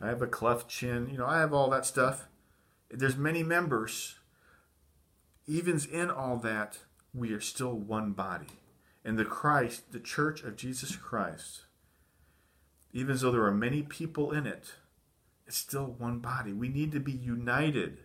I 0.00 0.08
have 0.08 0.22
a 0.22 0.26
cleft 0.26 0.68
chin. 0.68 1.08
You 1.10 1.18
know, 1.18 1.26
I 1.26 1.38
have 1.38 1.52
all 1.52 1.70
that 1.70 1.86
stuff. 1.86 2.28
There's 2.90 3.16
many 3.16 3.42
members. 3.42 4.16
Even 5.46 5.80
in 5.90 6.10
all 6.10 6.36
that, 6.38 6.78
we 7.14 7.32
are 7.32 7.40
still 7.40 7.72
one 7.72 8.12
body. 8.12 8.58
And 9.04 9.18
the 9.18 9.24
Christ, 9.24 9.92
the 9.92 10.00
church 10.00 10.42
of 10.42 10.56
Jesus 10.56 10.96
Christ, 10.96 11.62
even 12.92 13.16
though 13.16 13.30
there 13.30 13.44
are 13.44 13.52
many 13.52 13.82
people 13.82 14.32
in 14.32 14.46
it, 14.46 14.74
it's 15.46 15.56
still 15.56 15.94
one 15.98 16.18
body. 16.18 16.52
We 16.52 16.68
need 16.68 16.92
to 16.92 17.00
be 17.00 17.12
united. 17.12 17.98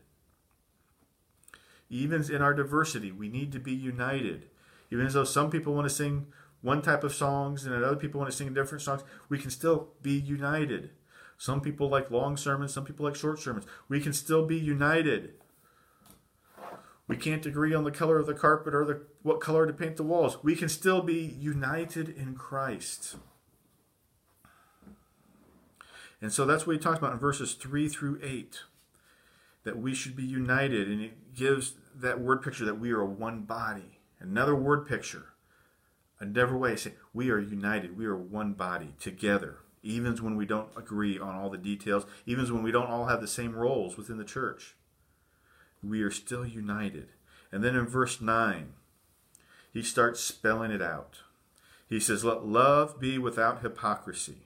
Even 1.89 2.23
in 2.31 2.41
our 2.41 2.53
diversity, 2.53 3.11
we 3.11 3.27
need 3.27 3.51
to 3.51 3.59
be 3.59 3.73
united. 3.73 4.47
Even 4.91 5.07
though 5.07 5.23
some 5.23 5.49
people 5.49 5.73
want 5.73 5.89
to 5.89 5.93
sing 5.93 6.27
one 6.62 6.82
type 6.82 7.03
of 7.03 7.13
songs 7.13 7.65
and 7.65 7.74
other 7.74 7.96
people 7.96 8.20
want 8.20 8.32
to 8.32 8.38
sing 8.38 8.53
different 8.53 8.84
songs, 8.84 9.03
we 9.30 9.38
can 9.38 9.50
still 9.50 9.89
be 10.01 10.13
united. 10.13 10.91
Some 11.38 11.62
people 11.62 11.89
like 11.89 12.12
long 12.12 12.38
sermons, 12.38 12.74
some 12.74 12.86
people 12.86 13.06
like 13.06 13.15
short 13.15 13.39
sermons. 13.39 13.65
We 13.89 14.00
can 14.00 14.13
still 14.13 14.46
be 14.46 14.58
united. 14.58 15.34
We 17.08 17.18
can't 17.18 17.46
agree 17.46 17.74
on 17.74 17.84
the 17.84 17.91
color 17.91 18.20
of 18.20 18.27
the 18.27 18.36
carpet 18.36 18.75
or 18.75 18.86
the 18.86 19.01
what 19.24 19.41
color 19.41 19.65
to 19.65 19.74
paint 19.74 19.98
the 19.98 20.03
walls. 20.03 20.44
We 20.44 20.56
can 20.56 20.70
still 20.70 21.01
be 21.01 21.36
united 21.39 22.10
in 22.10 22.36
Christ. 22.36 23.15
And 26.22 26.32
so 26.32 26.46
that's 26.46 26.68
what 26.68 26.74
he 26.74 26.80
talks 26.80 27.00
about 27.00 27.13
in 27.13 27.20
verses 27.20 27.56
3 27.56 27.89
through 27.89 28.20
8 28.22 28.60
that 29.63 29.77
we 29.77 29.96
should 29.96 30.15
be 30.15 30.24
united. 30.24 30.88
And 30.88 31.01
it 31.01 31.36
gives 31.36 31.74
that 31.96 32.22
word 32.22 32.44
picture 32.44 32.65
that 32.65 32.80
we 32.80 32.91
are 32.91 33.03
one 33.03 33.41
body. 33.41 34.00
Another 34.20 34.56
word 34.56 34.88
picture 34.88 35.30
Another 36.21 36.55
way, 36.55 36.77
we 37.15 37.31
are 37.31 37.39
united. 37.39 37.97
We 37.97 38.05
are 38.05 38.15
one 38.15 38.53
body 38.53 38.93
together. 38.99 39.57
Even 39.81 40.15
when 40.17 40.35
we 40.35 40.45
don't 40.45 40.69
agree 40.77 41.17
on 41.17 41.33
all 41.33 41.49
the 41.49 41.57
details, 41.57 42.05
even 42.27 42.45
when 42.53 42.61
we 42.61 42.71
don't 42.71 42.91
all 42.91 43.07
have 43.07 43.21
the 43.21 43.27
same 43.27 43.55
roles 43.55 43.97
within 43.97 44.19
the 44.19 44.23
church, 44.23 44.75
we 45.83 46.03
are 46.03 46.11
still 46.11 46.45
united. 46.45 47.07
And 47.51 47.63
then 47.63 47.75
in 47.75 47.87
verse 47.87 48.21
9, 48.21 48.73
he 49.73 49.81
starts 49.81 50.19
spelling 50.21 50.69
it 50.69 50.81
out. 50.81 51.21
He 51.89 51.99
says, 51.99 52.23
Let 52.23 52.45
love 52.45 52.99
be 52.99 53.17
without 53.17 53.63
hypocrisy. 53.63 54.43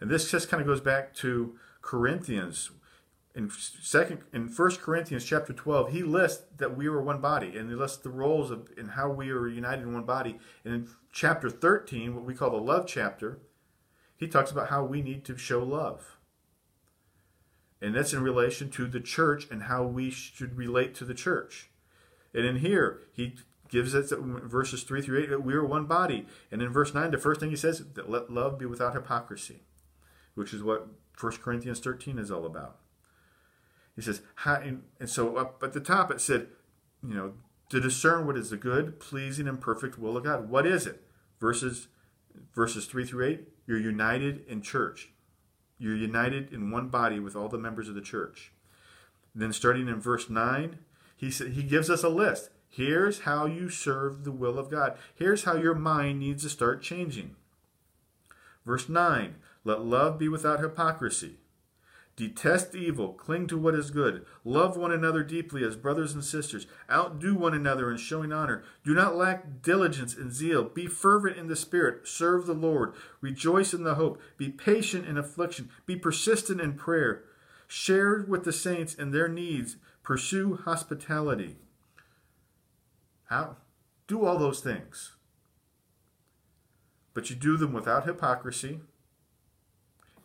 And 0.00 0.10
this 0.10 0.30
just 0.30 0.48
kind 0.48 0.62
of 0.62 0.66
goes 0.66 0.80
back 0.80 1.14
to 1.16 1.58
Corinthians 1.82 2.70
in 3.36 3.50
second 3.50 4.22
in 4.32 4.48
First 4.48 4.80
Corinthians 4.80 5.22
chapter 5.22 5.52
12, 5.52 5.92
he 5.92 6.02
lists 6.02 6.44
that 6.56 6.74
we 6.74 6.88
were 6.88 7.02
one 7.02 7.20
body 7.20 7.54
and 7.56 7.68
he 7.68 7.76
lists 7.76 7.98
the 7.98 8.08
roles 8.08 8.50
of 8.50 8.70
and 8.78 8.92
how 8.92 9.10
we 9.10 9.30
are 9.30 9.46
united 9.46 9.82
in 9.82 9.92
one 9.92 10.04
body. 10.04 10.38
And 10.64 10.74
in 10.74 10.88
chapter 11.12 11.50
13, 11.50 12.14
what 12.14 12.24
we 12.24 12.34
call 12.34 12.50
the 12.50 12.56
love 12.56 12.86
chapter, 12.86 13.40
he 14.16 14.26
talks 14.26 14.50
about 14.50 14.70
how 14.70 14.84
we 14.84 15.02
need 15.02 15.22
to 15.26 15.36
show 15.36 15.62
love. 15.62 16.16
And 17.82 17.94
that's 17.94 18.14
in 18.14 18.22
relation 18.22 18.70
to 18.70 18.86
the 18.86 19.00
church 19.00 19.46
and 19.50 19.64
how 19.64 19.84
we 19.84 20.10
should 20.10 20.56
relate 20.56 20.94
to 20.94 21.04
the 21.04 21.12
church. 21.12 21.68
And 22.32 22.46
in 22.46 22.56
here, 22.56 23.02
he 23.12 23.36
gives 23.68 23.94
us 23.94 24.14
verses 24.16 24.82
3 24.82 25.02
through 25.02 25.24
8 25.24 25.28
that 25.28 25.44
we 25.44 25.52
are 25.52 25.64
one 25.64 25.84
body. 25.84 26.26
And 26.50 26.62
in 26.62 26.72
verse 26.72 26.94
9, 26.94 27.10
the 27.10 27.18
first 27.18 27.40
thing 27.40 27.50
he 27.50 27.56
says, 27.56 27.84
that 27.84 28.08
let 28.08 28.32
love 28.32 28.58
be 28.58 28.64
without 28.64 28.94
hypocrisy, 28.94 29.60
which 30.34 30.54
is 30.54 30.62
what 30.62 30.88
1 31.20 31.32
Corinthians 31.42 31.80
13 31.80 32.18
is 32.18 32.30
all 32.30 32.46
about. 32.46 32.78
He 33.96 34.02
says, 34.02 34.20
and 34.44 34.82
so 35.06 35.36
up 35.36 35.62
at 35.62 35.72
the 35.72 35.80
top 35.80 36.10
it 36.10 36.20
said, 36.20 36.48
you 37.02 37.14
know, 37.14 37.32
to 37.70 37.80
discern 37.80 38.26
what 38.26 38.36
is 38.36 38.50
the 38.50 38.56
good, 38.56 39.00
pleasing, 39.00 39.48
and 39.48 39.60
perfect 39.60 39.98
will 39.98 40.16
of 40.16 40.24
God. 40.24 40.48
What 40.48 40.66
is 40.66 40.86
it? 40.86 41.02
Verses 41.40 41.88
verses 42.54 42.86
three 42.86 43.04
through 43.04 43.26
eight. 43.26 43.48
You're 43.66 43.78
united 43.78 44.46
in 44.46 44.62
church. 44.62 45.10
You're 45.78 45.96
united 45.96 46.52
in 46.52 46.70
one 46.70 46.88
body 46.88 47.18
with 47.18 47.34
all 47.34 47.48
the 47.48 47.58
members 47.58 47.88
of 47.88 47.94
the 47.94 48.00
church. 48.00 48.52
Then 49.34 49.52
starting 49.52 49.88
in 49.88 50.00
verse 50.00 50.30
nine, 50.30 50.78
he 51.16 51.30
said 51.30 51.52
he 51.52 51.62
gives 51.62 51.90
us 51.90 52.04
a 52.04 52.08
list. 52.08 52.50
Here's 52.68 53.20
how 53.20 53.46
you 53.46 53.70
serve 53.70 54.24
the 54.24 54.32
will 54.32 54.58
of 54.58 54.70
God. 54.70 54.98
Here's 55.14 55.44
how 55.44 55.56
your 55.56 55.74
mind 55.74 56.20
needs 56.20 56.42
to 56.42 56.50
start 56.50 56.82
changing. 56.82 57.36
Verse 58.66 58.88
9 58.88 59.36
Let 59.64 59.82
love 59.82 60.18
be 60.18 60.28
without 60.28 60.60
hypocrisy. 60.60 61.36
Detest 62.16 62.74
evil, 62.74 63.12
cling 63.12 63.46
to 63.46 63.58
what 63.58 63.74
is 63.74 63.90
good, 63.90 64.24
love 64.42 64.74
one 64.74 64.90
another 64.90 65.22
deeply 65.22 65.62
as 65.62 65.76
brothers 65.76 66.14
and 66.14 66.24
sisters, 66.24 66.66
outdo 66.90 67.34
one 67.34 67.52
another 67.52 67.90
in 67.90 67.98
showing 67.98 68.32
honor. 68.32 68.64
Do 68.82 68.94
not 68.94 69.16
lack 69.16 69.60
diligence 69.60 70.16
and 70.16 70.32
zeal, 70.32 70.64
be 70.64 70.86
fervent 70.86 71.36
in 71.36 71.48
the 71.48 71.56
spirit, 71.56 72.08
serve 72.08 72.46
the 72.46 72.54
Lord, 72.54 72.94
rejoice 73.20 73.74
in 73.74 73.84
the 73.84 73.96
hope, 73.96 74.18
be 74.38 74.48
patient 74.48 75.06
in 75.06 75.18
affliction, 75.18 75.68
be 75.84 75.94
persistent 75.94 76.58
in 76.58 76.72
prayer, 76.72 77.24
share 77.66 78.24
with 78.26 78.44
the 78.44 78.52
saints 78.52 78.94
in 78.94 79.10
their 79.10 79.28
needs, 79.28 79.76
pursue 80.02 80.56
hospitality. 80.64 81.56
How? 83.26 83.56
Do 84.06 84.24
all 84.24 84.38
those 84.38 84.60
things. 84.60 85.16
But 87.12 87.28
you 87.28 87.36
do 87.36 87.58
them 87.58 87.74
without 87.74 88.06
hypocrisy 88.06 88.80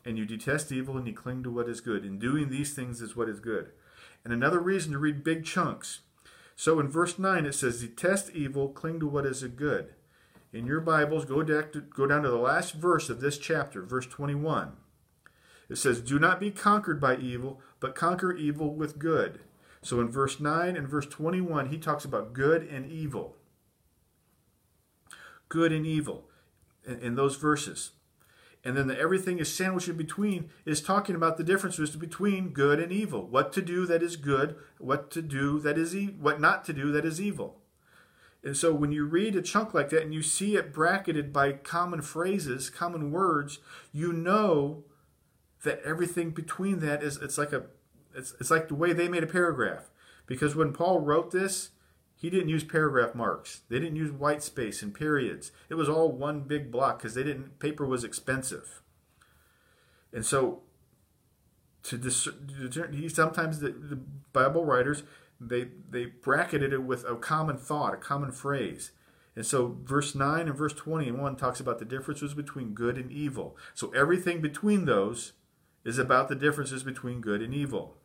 and 0.06 0.18
you 0.18 0.26
detest 0.26 0.72
evil 0.72 0.98
and 0.98 1.08
you 1.08 1.14
cling 1.14 1.44
to 1.44 1.52
what 1.52 1.70
is 1.70 1.82
good. 1.82 2.06
In 2.06 2.20
doing 2.20 2.50
these 2.50 2.74
things 2.74 3.02
is 3.02 3.16
what 3.16 3.30
is 3.30 3.40
good. 3.40 3.72
And 4.24 4.34
another 4.34 4.60
reason 4.60 4.94
to 4.94 4.98
read 4.98 5.24
big 5.24 5.46
chunks. 5.46 6.02
So 6.56 6.80
in 6.80 6.90
verse 6.90 7.18
9 7.18 7.46
it 7.46 7.54
says, 7.54 7.82
Detest 7.82 8.32
evil, 8.32 8.70
cling 8.70 9.00
to 9.00 9.08
what 9.08 9.26
is 9.26 9.44
good. 9.44 9.94
In 10.54 10.66
your 10.66 10.82
Bibles, 10.82 11.26
go 11.26 11.44
to, 11.44 11.64
go 11.64 12.06
down 12.06 12.24
to 12.24 12.30
the 12.30 12.36
last 12.36 12.74
verse 12.74 13.10
of 13.10 13.22
this 13.22 13.38
chapter, 13.38 13.84
verse 13.84 14.06
21. 14.06 14.74
It 15.70 15.78
says, 15.78 16.02
Do 16.02 16.20
not 16.20 16.40
be 16.40 16.52
conquered 16.52 17.00
by 17.00 17.16
evil, 17.16 17.62
but 17.80 17.96
conquer 17.96 18.34
evil 18.34 18.76
with 18.76 19.00
good. 19.00 19.40
So 19.82 20.00
in 20.02 20.12
verse 20.12 20.40
9 20.40 20.76
and 20.76 20.88
verse 20.88 21.08
21, 21.08 21.70
he 21.70 21.78
talks 21.78 22.06
about 22.06 22.34
good 22.34 22.64
and 22.64 22.86
evil. 22.92 23.38
Good 25.50 25.72
and 25.72 25.88
evil 25.88 26.26
in, 26.86 27.00
in 27.00 27.16
those 27.16 27.38
verses 27.38 27.92
and 28.64 28.78
then 28.78 28.88
the 28.88 29.00
everything 29.00 29.40
is 29.40 29.54
sandwiched 29.54 29.88
in 29.88 29.98
between 29.98 30.50
is 30.66 30.82
talking 30.82 31.16
about 31.16 31.38
the 31.38 31.44
differences 31.44 31.96
between 31.96 32.50
good 32.50 32.80
and 32.80 32.92
evil. 32.92 33.26
What 33.26 33.52
to 33.54 33.62
do 33.62 33.86
that 33.88 34.04
is 34.04 34.16
good 34.16 34.56
what 34.78 35.10
to 35.12 35.22
do 35.22 35.60
that 35.60 35.78
is 35.78 35.96
e- 35.96 36.16
what 36.20 36.40
not 36.40 36.64
to 36.66 36.74
do 36.74 36.92
that 36.92 37.06
is 37.06 37.20
evil. 37.20 37.58
And 38.44 38.58
so 38.58 38.74
when 38.74 38.92
you 38.92 39.06
read 39.06 39.36
a 39.36 39.42
chunk 39.42 39.74
like 39.74 39.90
that 39.90 40.04
and 40.04 40.14
you 40.14 40.22
see 40.22 40.56
it 40.56 40.74
bracketed 40.74 41.32
by 41.32 41.54
common 41.54 42.02
phrases 42.02 42.70
common 42.70 43.12
words 43.12 43.60
you 43.92 44.14
know 44.14 44.84
that 45.64 45.82
everything 45.84 46.32
between 46.32 46.80
that 46.80 47.04
is 47.04 47.18
it's 47.18 47.38
like 47.38 47.54
a 47.54 47.64
it's, 48.14 48.34
it's 48.40 48.52
like 48.52 48.68
the 48.68 48.76
way 48.76 48.94
they 48.94 49.08
made 49.08 49.24
a 49.24 49.28
paragraph. 49.28 49.90
Because 50.28 50.56
when 50.56 50.72
paul 50.72 51.00
wrote 51.00 51.32
this 51.32 51.72
he 52.22 52.30
didn't 52.30 52.50
use 52.50 52.64
paragraph 52.64 53.16
marks. 53.16 53.62
They 53.68 53.80
didn't 53.80 53.96
use 53.96 54.12
white 54.12 54.44
space 54.44 54.84
and 54.84 54.94
periods. 54.94 55.52
It 55.70 55.74
was 55.74 55.90
all 55.90 56.12
one 56.12 56.42
big 56.42 56.72
block 56.72 57.00
because 57.00 57.16
they 57.16 57.24
didn't. 57.24 57.58
Paper 57.58 57.84
was 57.84 58.04
expensive, 58.04 58.84
and 60.14 60.24
so 60.24 60.62
to 61.84 61.98
discern, 61.98 63.10
sometimes 63.10 63.60
the, 63.60 63.70
the 63.70 64.00
Bible 64.34 64.66
writers 64.66 65.02
they 65.40 65.70
they 65.90 66.06
bracketed 66.06 66.74
it 66.74 66.84
with 66.84 67.04
a 67.06 67.16
common 67.16 67.58
thought, 67.58 67.96
a 67.96 67.98
common 67.98 68.32
phrase. 68.32 68.92
And 69.36 69.46
so 69.46 69.78
verse 69.84 70.14
9 70.14 70.48
and 70.48 70.56
verse 70.56 70.74
21 70.74 71.38
talks 71.38 71.62
about 71.62 71.80
the 71.80 71.86
differences 71.86 72.34
between 72.34 72.74
good 72.74 72.98
and 72.98 73.10
evil. 73.10 73.56
So 73.74 73.90
everything 73.92 74.42
between 74.42 74.86
those 74.86 75.32
is 75.86 75.98
about 75.98 76.28
the 76.28 76.36
differences 76.36 76.84
between 76.84 77.22
good 77.22 77.42
and 77.42 77.54
evil. 77.54 77.96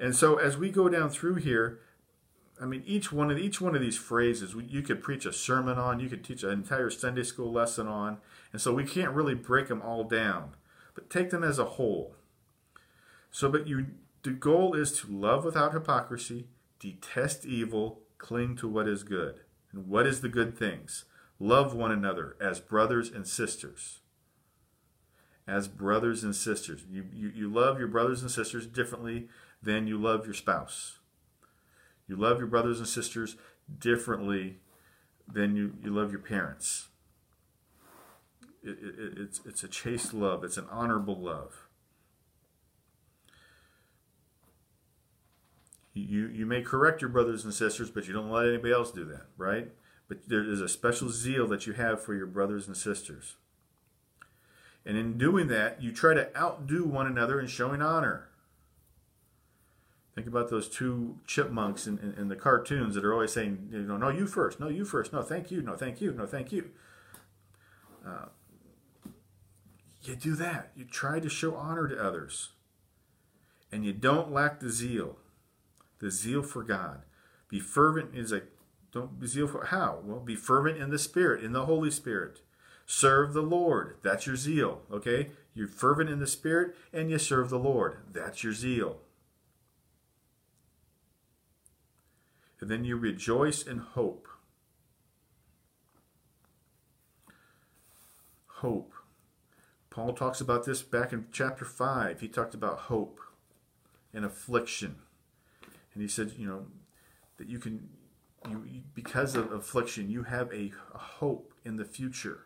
And 0.00 0.16
so 0.16 0.36
as 0.36 0.56
we 0.56 0.70
go 0.70 0.88
down 0.88 1.10
through 1.10 1.36
here, 1.36 1.78
I 2.60 2.66
mean, 2.66 2.82
each 2.86 3.10
one 3.10 3.30
of 3.30 3.38
each 3.38 3.60
one 3.60 3.74
of 3.74 3.80
these 3.80 3.96
phrases 3.96 4.54
you 4.68 4.82
could 4.82 5.02
preach 5.02 5.26
a 5.26 5.32
sermon 5.32 5.78
on, 5.78 6.00
you 6.00 6.08
could 6.08 6.24
teach 6.24 6.42
an 6.42 6.50
entire 6.50 6.90
Sunday 6.90 7.24
school 7.24 7.50
lesson 7.50 7.88
on, 7.88 8.18
and 8.52 8.60
so 8.60 8.72
we 8.72 8.84
can't 8.84 9.12
really 9.12 9.34
break 9.34 9.68
them 9.68 9.82
all 9.82 10.04
down, 10.04 10.54
but 10.94 11.10
take 11.10 11.30
them 11.30 11.42
as 11.42 11.58
a 11.58 11.64
whole. 11.64 12.14
So, 13.30 13.48
but 13.48 13.66
you, 13.66 13.86
the 14.22 14.30
goal 14.30 14.74
is 14.74 14.92
to 15.00 15.10
love 15.10 15.44
without 15.44 15.72
hypocrisy, 15.72 16.48
detest 16.78 17.46
evil, 17.46 18.00
cling 18.18 18.56
to 18.56 18.68
what 18.68 18.86
is 18.86 19.02
good. 19.02 19.40
And 19.72 19.88
what 19.88 20.06
is 20.06 20.20
the 20.20 20.28
good 20.28 20.56
things? 20.56 21.04
Love 21.40 21.74
one 21.74 21.90
another 21.90 22.36
as 22.40 22.60
brothers 22.60 23.10
and 23.10 23.26
sisters. 23.26 24.00
As 25.48 25.66
brothers 25.66 26.22
and 26.22 26.36
sisters. 26.36 26.84
You, 26.88 27.06
you, 27.12 27.32
you 27.34 27.52
love 27.52 27.78
your 27.78 27.88
brothers 27.88 28.22
and 28.22 28.30
sisters 28.30 28.66
differently 28.66 29.28
than 29.62 29.86
you 29.86 29.98
love 29.98 30.24
your 30.24 30.34
spouse. 30.34 30.98
You 32.12 32.18
love 32.18 32.36
your 32.36 32.46
brothers 32.46 32.78
and 32.78 32.86
sisters 32.86 33.36
differently 33.78 34.58
than 35.26 35.56
you, 35.56 35.72
you 35.82 35.90
love 35.90 36.10
your 36.10 36.20
parents. 36.20 36.88
It, 38.62 38.76
it, 38.82 39.14
it's, 39.16 39.40
it's 39.46 39.64
a 39.64 39.68
chaste 39.68 40.12
love, 40.12 40.44
it's 40.44 40.58
an 40.58 40.66
honorable 40.70 41.18
love. 41.18 41.68
You, 45.94 46.26
you 46.28 46.44
may 46.44 46.60
correct 46.60 47.00
your 47.00 47.08
brothers 47.08 47.46
and 47.46 47.54
sisters, 47.54 47.90
but 47.90 48.06
you 48.06 48.12
don't 48.12 48.30
let 48.30 48.46
anybody 48.46 48.74
else 48.74 48.90
do 48.90 49.06
that, 49.06 49.28
right? 49.38 49.70
But 50.06 50.28
there 50.28 50.44
is 50.44 50.60
a 50.60 50.68
special 50.68 51.08
zeal 51.08 51.46
that 51.46 51.66
you 51.66 51.72
have 51.72 52.04
for 52.04 52.14
your 52.14 52.26
brothers 52.26 52.66
and 52.66 52.76
sisters. 52.76 53.36
And 54.84 54.98
in 54.98 55.16
doing 55.16 55.46
that, 55.46 55.82
you 55.82 55.92
try 55.92 56.12
to 56.12 56.28
outdo 56.36 56.84
one 56.84 57.06
another 57.06 57.40
in 57.40 57.46
showing 57.46 57.80
honor. 57.80 58.28
Think 60.14 60.26
about 60.26 60.50
those 60.50 60.68
two 60.68 61.18
chipmunks 61.26 61.86
in, 61.86 61.98
in, 61.98 62.14
in, 62.18 62.28
the 62.28 62.36
cartoons 62.36 62.94
that 62.94 63.04
are 63.04 63.14
always 63.14 63.32
saying, 63.32 63.68
you 63.72 63.80
know, 63.80 63.96
no, 63.96 64.10
you 64.10 64.26
first, 64.26 64.60
no, 64.60 64.68
you 64.68 64.84
first, 64.84 65.10
no, 65.10 65.22
thank 65.22 65.50
you, 65.50 65.62
no, 65.62 65.74
thank 65.74 66.02
you, 66.02 66.12
no, 66.12 66.26
thank 66.26 66.52
you. 66.52 66.70
Uh, 68.06 68.26
you 70.02 70.16
do 70.16 70.34
that. 70.34 70.72
You 70.76 70.84
try 70.84 71.18
to 71.18 71.30
show 71.30 71.54
honor 71.54 71.88
to 71.88 72.02
others. 72.02 72.50
And 73.70 73.86
you 73.86 73.94
don't 73.94 74.30
lack 74.30 74.60
the 74.60 74.68
zeal, 74.68 75.16
the 75.98 76.10
zeal 76.10 76.42
for 76.42 76.62
God. 76.62 77.02
Be 77.48 77.58
fervent 77.58 78.14
is 78.14 78.32
like, 78.32 78.46
don't 78.92 79.18
be 79.18 79.26
zeal 79.26 79.48
for, 79.48 79.66
how? 79.66 80.00
Well, 80.04 80.20
be 80.20 80.36
fervent 80.36 80.76
in 80.76 80.90
the 80.90 80.98
Spirit, 80.98 81.42
in 81.42 81.52
the 81.52 81.64
Holy 81.64 81.90
Spirit. 81.90 82.40
Serve 82.84 83.32
the 83.32 83.42
Lord. 83.42 83.96
That's 84.02 84.26
your 84.26 84.36
zeal, 84.36 84.82
okay? 84.90 85.30
You're 85.54 85.68
fervent 85.68 86.10
in 86.10 86.18
the 86.18 86.26
Spirit 86.26 86.74
and 86.92 87.10
you 87.10 87.18
serve 87.18 87.48
the 87.48 87.58
Lord. 87.58 87.98
That's 88.12 88.44
your 88.44 88.52
zeal. 88.52 88.98
And 92.62 92.70
then 92.70 92.84
you 92.84 92.96
rejoice 92.96 93.64
in 93.64 93.78
hope. 93.78 94.28
Hope. 98.46 98.92
Paul 99.90 100.12
talks 100.12 100.40
about 100.40 100.64
this 100.64 100.80
back 100.80 101.12
in 101.12 101.26
chapter 101.32 101.64
5. 101.64 102.20
He 102.20 102.28
talked 102.28 102.54
about 102.54 102.78
hope 102.82 103.18
and 104.14 104.24
affliction. 104.24 104.94
And 105.92 106.02
he 106.02 106.08
said, 106.08 106.34
you 106.38 106.46
know, 106.46 106.66
that 107.38 107.48
you 107.48 107.58
can, 107.58 107.88
you, 108.48 108.84
because 108.94 109.34
of 109.34 109.50
affliction, 109.50 110.08
you 110.08 110.22
have 110.22 110.48
a, 110.52 110.70
a 110.94 110.98
hope 110.98 111.52
in 111.64 111.78
the 111.78 111.84
future. 111.84 112.44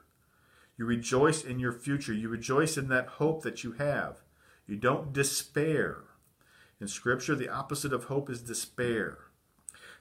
You 0.78 0.86
rejoice 0.86 1.44
in 1.44 1.60
your 1.60 1.72
future. 1.72 2.14
You 2.14 2.30
rejoice 2.30 2.78
in 2.78 2.88
that 2.88 3.06
hope 3.06 3.42
that 3.42 3.62
you 3.62 3.72
have. 3.72 4.22
You 4.66 4.76
don't 4.76 5.12
despair. 5.12 6.04
In 6.80 6.88
Scripture, 6.88 7.34
the 7.34 7.50
opposite 7.50 7.92
of 7.92 8.04
hope 8.04 8.30
is 8.30 8.40
despair. 8.40 9.25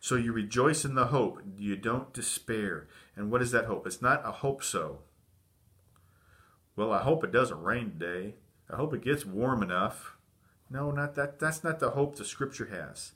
So 0.05 0.17
you 0.17 0.33
rejoice 0.33 0.85
in 0.85 0.93
the 0.93 1.07
hope. 1.07 1.41
You 1.57 1.75
don't 1.75 2.13
despair. 2.13 2.87
And 3.15 3.31
what 3.31 3.41
is 3.41 3.49
that 3.49 3.65
hope? 3.65 3.87
It's 3.87 4.03
not 4.03 4.21
a 4.23 4.31
hope 4.31 4.63
so. 4.63 4.99
Well, 6.75 6.91
I 6.91 7.01
hope 7.01 7.23
it 7.23 7.31
doesn't 7.31 7.63
rain 7.63 7.93
today. 7.97 8.35
I 8.69 8.75
hope 8.75 8.93
it 8.93 9.03
gets 9.03 9.25
warm 9.25 9.63
enough. 9.63 10.15
No, 10.69 10.91
not 10.91 11.15
that. 11.15 11.39
That's 11.39 11.63
not 11.63 11.79
the 11.79 11.89
hope 11.89 12.17
the 12.17 12.23
scripture 12.23 12.67
has. 12.67 13.13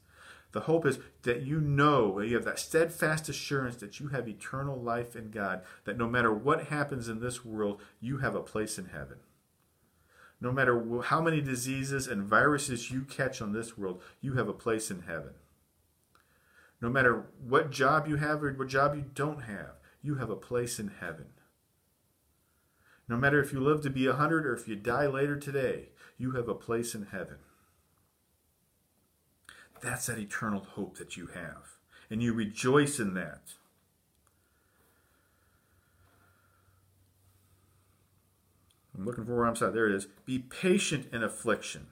The 0.52 0.62
hope 0.62 0.84
is 0.84 0.98
that 1.22 1.44
you 1.44 1.62
know, 1.62 2.20
you 2.22 2.34
have 2.34 2.46
that 2.46 2.58
steadfast 2.58 3.30
assurance 3.30 3.76
that 3.76 4.00
you 4.00 4.08
have 4.08 4.28
eternal 4.28 4.82
life 4.82 5.16
in 5.16 5.30
God, 5.30 5.62
that 5.86 5.96
no 5.96 6.08
matter 6.08 6.34
what 6.34 6.70
happens 6.70 7.08
in 7.08 7.20
this 7.20 7.46
world, 7.46 7.80
you 8.02 8.18
have 8.18 8.34
a 8.34 8.42
place 8.42 8.80
in 8.80 8.86
heaven. 8.86 9.18
No 10.42 10.52
matter 10.52 10.84
how 11.04 11.22
many 11.22 11.40
diseases 11.40 12.08
and 12.08 12.24
viruses 12.24 12.90
you 12.90 13.04
catch 13.04 13.44
on 13.44 13.54
this 13.54 13.78
world, 13.78 14.02
you 14.22 14.34
have 14.34 14.48
a 14.48 14.54
place 14.54 14.90
in 14.90 15.04
heaven. 15.04 15.34
No 16.82 16.90
matter 16.90 17.26
what 17.46 17.72
job 17.72 18.08
you 18.08 18.16
have 18.16 18.44
or 18.44 18.54
what 18.54 18.68
job 18.68 18.96
you 18.96 19.06
don't 19.14 19.44
have, 19.44 19.76
you 20.02 20.16
have 20.16 20.30
a 20.30 20.36
place 20.36 20.80
in 20.80 20.92
heaven. 21.00 21.28
No 23.08 23.18
matter 23.18 23.42
if 23.42 23.52
you 23.52 23.60
live 23.60 23.82
to 23.82 23.90
be 23.90 24.06
a 24.06 24.12
100 24.12 24.46
or 24.46 24.54
if 24.54 24.68
you 24.68 24.76
die 24.76 25.08
later 25.08 25.36
today, 25.36 25.90
you 26.18 26.32
have 26.32 26.48
a 26.48 26.56
place 26.56 26.96
in 26.96 27.08
heaven. 27.08 27.38
That's 29.82 30.06
that 30.06 30.20
eternal 30.20 30.62
hope 30.62 30.98
that 30.98 31.18
you 31.18 31.28
have. 31.28 31.78
And 32.10 32.22
you 32.22 32.34
rejoice 32.34 33.00
in 33.00 33.14
that. 33.16 33.54
I'm 38.98 39.06
looking 39.06 39.26
for 39.26 39.36
where 39.36 39.46
I'm 39.46 39.54
at. 39.54 39.74
There 39.74 39.88
it 39.88 39.96
is. 39.96 40.08
Be 40.26 40.40
patient 40.40 41.08
in 41.14 41.24
affliction 41.24 41.88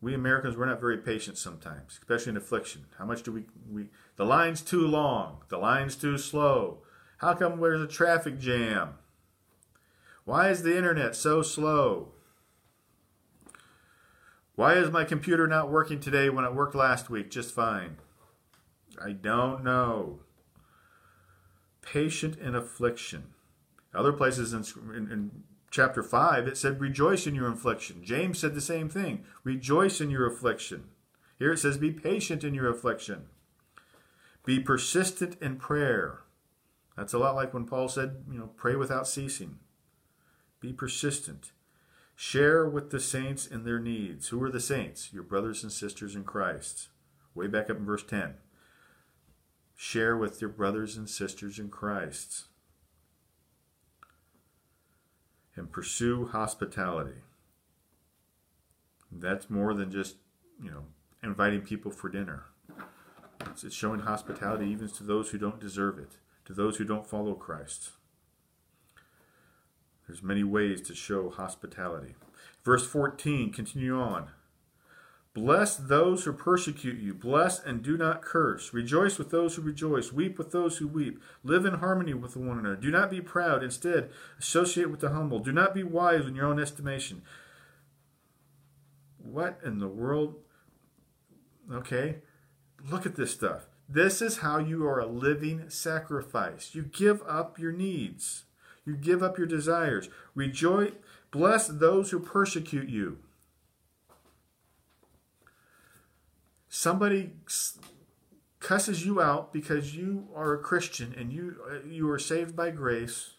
we 0.00 0.14
Americans 0.14 0.56
we're 0.56 0.66
not 0.66 0.80
very 0.80 0.98
patient 0.98 1.38
sometimes, 1.38 1.98
especially 2.00 2.30
in 2.30 2.36
affliction. 2.36 2.86
How 2.98 3.04
much 3.04 3.22
do 3.22 3.32
we 3.32 3.44
we 3.70 3.88
the 4.16 4.24
line's 4.24 4.62
too 4.62 4.86
long, 4.86 5.42
the 5.48 5.58
line's 5.58 5.96
too 5.96 6.18
slow. 6.18 6.78
How 7.18 7.34
come 7.34 7.60
there's 7.60 7.80
a 7.80 7.86
traffic 7.86 8.38
jam? 8.38 8.94
Why 10.24 10.50
is 10.50 10.62
the 10.62 10.76
internet 10.76 11.16
so 11.16 11.42
slow? 11.42 12.12
Why 14.54 14.74
is 14.74 14.90
my 14.90 15.04
computer 15.04 15.46
not 15.46 15.70
working 15.70 16.00
today 16.00 16.28
when 16.30 16.44
it 16.44 16.54
worked 16.54 16.74
last 16.74 17.08
week 17.08 17.30
just 17.30 17.54
fine? 17.54 17.96
I 19.00 19.12
don't 19.12 19.62
know. 19.62 20.20
Patient 21.80 22.36
in 22.36 22.54
affliction. 22.54 23.34
Other 23.94 24.12
places 24.12 24.52
in, 24.52 24.64
in, 24.94 25.12
in, 25.12 25.30
chapter 25.70 26.02
5, 26.02 26.46
it 26.46 26.56
said, 26.56 26.80
Rejoice 26.80 27.26
in 27.26 27.34
your 27.34 27.50
affliction. 27.50 28.02
James 28.04 28.38
said 28.38 28.54
the 28.54 28.60
same 28.60 28.88
thing. 28.88 29.24
Rejoice 29.44 30.00
in 30.00 30.10
your 30.10 30.26
affliction. 30.26 30.84
Here 31.38 31.52
it 31.52 31.58
says, 31.58 31.78
Be 31.78 31.92
patient 31.92 32.44
in 32.44 32.54
your 32.54 32.68
affliction. 32.68 33.26
Be 34.44 34.60
persistent 34.60 35.36
in 35.40 35.56
prayer. 35.56 36.20
That's 36.96 37.12
a 37.12 37.18
lot 37.18 37.36
like 37.36 37.54
when 37.54 37.66
Paul 37.66 37.88
said, 37.88 38.24
you 38.30 38.38
know, 38.38 38.50
pray 38.56 38.74
without 38.74 39.06
ceasing. 39.06 39.58
Be 40.60 40.72
persistent. 40.72 41.52
Share 42.16 42.68
with 42.68 42.90
the 42.90 42.98
saints 42.98 43.46
in 43.46 43.62
their 43.64 43.78
needs. 43.78 44.28
Who 44.28 44.42
are 44.42 44.50
the 44.50 44.58
saints? 44.58 45.12
Your 45.12 45.22
brothers 45.22 45.62
and 45.62 45.70
sisters 45.70 46.16
in 46.16 46.24
Christ. 46.24 46.88
Way 47.34 47.46
back 47.46 47.70
up 47.70 47.76
in 47.76 47.84
verse 47.84 48.02
10. 48.02 48.34
Share 49.76 50.16
with 50.16 50.40
your 50.40 50.50
brothers 50.50 50.96
and 50.96 51.08
sisters 51.08 51.60
in 51.60 51.68
Christ. 51.68 52.46
And 55.58 55.72
pursue 55.72 56.26
hospitality. 56.26 57.22
That's 59.10 59.50
more 59.50 59.74
than 59.74 59.90
just, 59.90 60.16
you 60.62 60.70
know, 60.70 60.84
inviting 61.22 61.62
people 61.62 61.90
for 61.90 62.08
dinner. 62.08 62.44
It's, 63.40 63.64
it's 63.64 63.74
showing 63.74 64.00
hospitality 64.00 64.66
even 64.66 64.88
to 64.88 65.02
those 65.02 65.30
who 65.30 65.38
don't 65.38 65.58
deserve 65.58 65.98
it, 65.98 66.12
to 66.44 66.52
those 66.52 66.76
who 66.76 66.84
don't 66.84 67.08
follow 67.08 67.34
Christ. 67.34 67.90
There's 70.06 70.22
many 70.22 70.44
ways 70.44 70.80
to 70.82 70.94
show 70.94 71.28
hospitality. 71.28 72.14
Verse 72.64 72.86
14, 72.86 73.52
continue 73.52 74.00
on. 74.00 74.28
Bless 75.34 75.76
those 75.76 76.24
who 76.24 76.32
persecute 76.32 76.98
you. 76.98 77.14
Bless 77.14 77.62
and 77.62 77.82
do 77.82 77.96
not 77.96 78.22
curse. 78.22 78.72
Rejoice 78.72 79.18
with 79.18 79.30
those 79.30 79.54
who 79.54 79.62
rejoice. 79.62 80.12
Weep 80.12 80.38
with 80.38 80.50
those 80.50 80.78
who 80.78 80.88
weep. 80.88 81.20
Live 81.44 81.64
in 81.64 81.74
harmony 81.74 82.14
with 82.14 82.36
one 82.36 82.58
another. 82.58 82.76
Do 82.76 82.90
not 82.90 83.10
be 83.10 83.20
proud. 83.20 83.62
Instead, 83.62 84.10
associate 84.38 84.90
with 84.90 85.00
the 85.00 85.10
humble. 85.10 85.38
Do 85.38 85.52
not 85.52 85.74
be 85.74 85.84
wise 85.84 86.26
in 86.26 86.34
your 86.34 86.46
own 86.46 86.60
estimation. 86.60 87.22
What 89.18 89.60
in 89.64 89.78
the 89.78 89.88
world? 89.88 90.36
Okay, 91.70 92.16
look 92.90 93.04
at 93.04 93.16
this 93.16 93.32
stuff. 93.32 93.66
This 93.88 94.20
is 94.20 94.38
how 94.38 94.58
you 94.58 94.86
are 94.86 95.00
a 95.00 95.06
living 95.06 95.70
sacrifice. 95.70 96.74
You 96.74 96.82
give 96.82 97.22
up 97.28 97.58
your 97.58 97.72
needs. 97.72 98.44
You 98.84 98.96
give 98.96 99.22
up 99.22 99.38
your 99.38 99.46
desires. 99.46 100.08
Rejoice. 100.34 100.92
Bless 101.30 101.68
those 101.68 102.10
who 102.10 102.20
persecute 102.20 102.88
you. 102.88 103.18
Somebody 106.68 107.32
cusses 108.60 109.04
you 109.04 109.20
out 109.20 109.52
because 109.52 109.96
you 109.96 110.28
are 110.34 110.52
a 110.52 110.58
Christian 110.58 111.14
and 111.16 111.32
you 111.32 111.56
uh, 111.70 111.86
you 111.88 112.10
are 112.10 112.18
saved 112.18 112.54
by 112.54 112.70
grace 112.70 113.34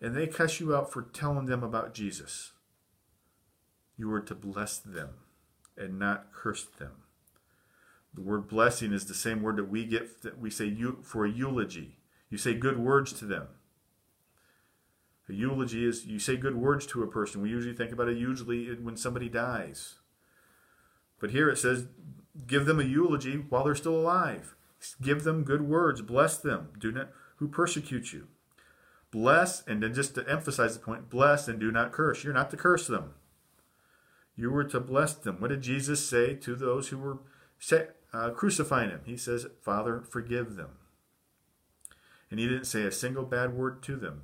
and 0.00 0.14
they 0.14 0.26
cuss 0.26 0.60
you 0.60 0.74
out 0.74 0.92
for 0.92 1.02
telling 1.02 1.46
them 1.46 1.62
about 1.62 1.94
Jesus. 1.94 2.52
You 3.96 4.12
are 4.12 4.20
to 4.20 4.34
bless 4.34 4.78
them 4.78 5.10
and 5.76 5.98
not 5.98 6.32
curse 6.32 6.64
them. 6.78 7.02
The 8.14 8.22
word 8.22 8.48
blessing 8.48 8.92
is 8.92 9.06
the 9.06 9.14
same 9.14 9.42
word 9.42 9.56
that 9.56 9.70
we 9.70 9.84
get 9.84 10.22
that 10.22 10.38
we 10.38 10.50
say 10.50 10.66
you 10.66 10.98
for 11.02 11.24
a 11.24 11.30
eulogy. 11.30 11.98
You 12.30 12.38
say 12.38 12.54
good 12.54 12.78
words 12.78 13.12
to 13.14 13.24
them. 13.24 13.48
A 15.28 15.32
eulogy 15.32 15.86
is 15.86 16.06
you 16.06 16.18
say 16.18 16.36
good 16.36 16.56
words 16.56 16.86
to 16.86 17.02
a 17.02 17.06
person. 17.06 17.42
We 17.42 17.50
usually 17.50 17.74
think 17.74 17.92
about 17.92 18.08
it 18.08 18.16
usually 18.16 18.74
when 18.74 18.96
somebody 18.96 19.28
dies. 19.28 19.96
But 21.20 21.30
here 21.30 21.48
it 21.50 21.58
says, 21.58 21.86
give 22.46 22.66
them 22.66 22.80
a 22.80 22.84
eulogy 22.84 23.36
while 23.48 23.64
they're 23.64 23.74
still 23.74 23.96
alive. 23.96 24.54
Give 25.02 25.24
them 25.24 25.44
good 25.44 25.62
words. 25.62 26.02
Bless 26.02 26.36
them. 26.36 26.68
Do 26.78 26.92
not 26.92 27.10
who 27.36 27.48
persecute 27.48 28.12
you. 28.12 28.28
Bless, 29.10 29.66
and 29.66 29.82
then 29.82 29.94
just 29.94 30.14
to 30.14 30.28
emphasize 30.28 30.74
the 30.74 30.84
point, 30.84 31.08
bless 31.08 31.48
and 31.48 31.58
do 31.58 31.72
not 31.72 31.92
curse. 31.92 32.24
You're 32.24 32.34
not 32.34 32.50
to 32.50 32.56
curse 32.56 32.86
them. 32.86 33.14
You 34.36 34.50
were 34.50 34.64
to 34.64 34.80
bless 34.80 35.14
them. 35.14 35.40
What 35.40 35.48
did 35.48 35.62
Jesus 35.62 36.06
say 36.06 36.34
to 36.34 36.54
those 36.54 36.88
who 36.88 36.98
were 36.98 37.18
uh, 38.12 38.30
crucifying 38.30 38.90
him? 38.90 39.00
He 39.04 39.16
says, 39.16 39.46
Father, 39.62 40.02
forgive 40.08 40.56
them. 40.56 40.70
And 42.30 42.38
he 42.38 42.46
didn't 42.46 42.66
say 42.66 42.82
a 42.82 42.92
single 42.92 43.24
bad 43.24 43.54
word 43.54 43.82
to 43.84 43.96
them. 43.96 44.22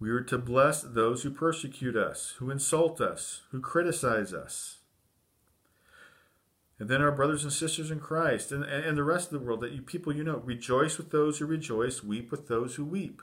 We 0.00 0.10
are 0.10 0.20
to 0.22 0.38
bless 0.38 0.82
those 0.82 1.22
who 1.22 1.30
persecute 1.30 1.96
us, 1.96 2.34
who 2.38 2.50
insult 2.50 3.00
us, 3.00 3.42
who 3.50 3.60
criticize 3.60 4.32
us. 4.32 4.78
And 6.78 6.88
then 6.88 7.02
our 7.02 7.10
brothers 7.10 7.42
and 7.42 7.52
sisters 7.52 7.90
in 7.90 7.98
Christ 7.98 8.52
and, 8.52 8.62
and 8.62 8.96
the 8.96 9.02
rest 9.02 9.32
of 9.32 9.40
the 9.40 9.44
world, 9.44 9.60
that 9.62 9.72
you 9.72 9.82
people 9.82 10.14
you 10.14 10.22
know, 10.22 10.36
rejoice 10.36 10.96
with 10.96 11.10
those 11.10 11.38
who 11.38 11.46
rejoice, 11.46 12.04
weep 12.04 12.30
with 12.30 12.46
those 12.46 12.76
who 12.76 12.84
weep. 12.84 13.20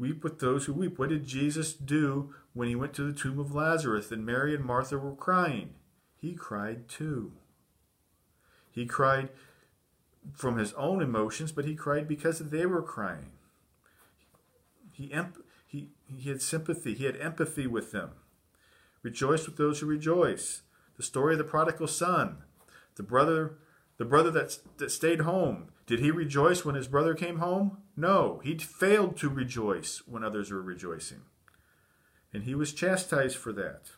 Weep 0.00 0.24
with 0.24 0.40
those 0.40 0.64
who 0.64 0.72
weep. 0.72 0.98
What 0.98 1.10
did 1.10 1.26
Jesus 1.26 1.72
do 1.72 2.34
when 2.52 2.66
he 2.66 2.74
went 2.74 2.94
to 2.94 3.04
the 3.04 3.16
tomb 3.16 3.38
of 3.38 3.54
Lazarus 3.54 4.10
and 4.10 4.26
Mary 4.26 4.54
and 4.54 4.64
Martha 4.64 4.98
were 4.98 5.14
crying? 5.14 5.74
He 6.16 6.34
cried 6.34 6.88
too. 6.88 7.32
He 8.72 8.86
cried 8.86 9.28
from 10.34 10.58
his 10.58 10.72
own 10.74 11.02
emotions, 11.02 11.52
but 11.52 11.64
he 11.64 11.74
cried 11.74 12.06
because 12.06 12.38
they 12.38 12.66
were 12.66 12.82
crying. 12.82 13.32
He, 14.92 15.12
he, 15.66 15.88
he 16.06 16.28
had 16.28 16.42
sympathy, 16.42 16.94
he 16.94 17.04
had 17.04 17.16
empathy 17.16 17.66
with 17.66 17.92
them. 17.92 18.10
Rejoice 19.02 19.46
with 19.46 19.56
those 19.56 19.80
who 19.80 19.86
rejoice. 19.86 20.62
The 20.96 21.02
story 21.02 21.34
of 21.34 21.38
the 21.38 21.44
prodigal 21.44 21.86
son, 21.86 22.42
the 22.96 23.02
brother, 23.02 23.56
the 23.96 24.04
brother 24.04 24.30
that, 24.32 24.58
that 24.76 24.90
stayed 24.90 25.20
home. 25.20 25.70
Did 25.86 26.00
he 26.00 26.10
rejoice 26.10 26.64
when 26.64 26.74
his 26.74 26.88
brother 26.88 27.14
came 27.14 27.38
home? 27.38 27.78
No, 27.96 28.40
he 28.44 28.56
failed 28.58 29.16
to 29.18 29.28
rejoice 29.28 30.02
when 30.06 30.22
others 30.22 30.50
were 30.50 30.62
rejoicing. 30.62 31.22
And 32.32 32.44
he 32.44 32.54
was 32.54 32.72
chastised 32.72 33.36
for 33.36 33.52
that. 33.54 33.92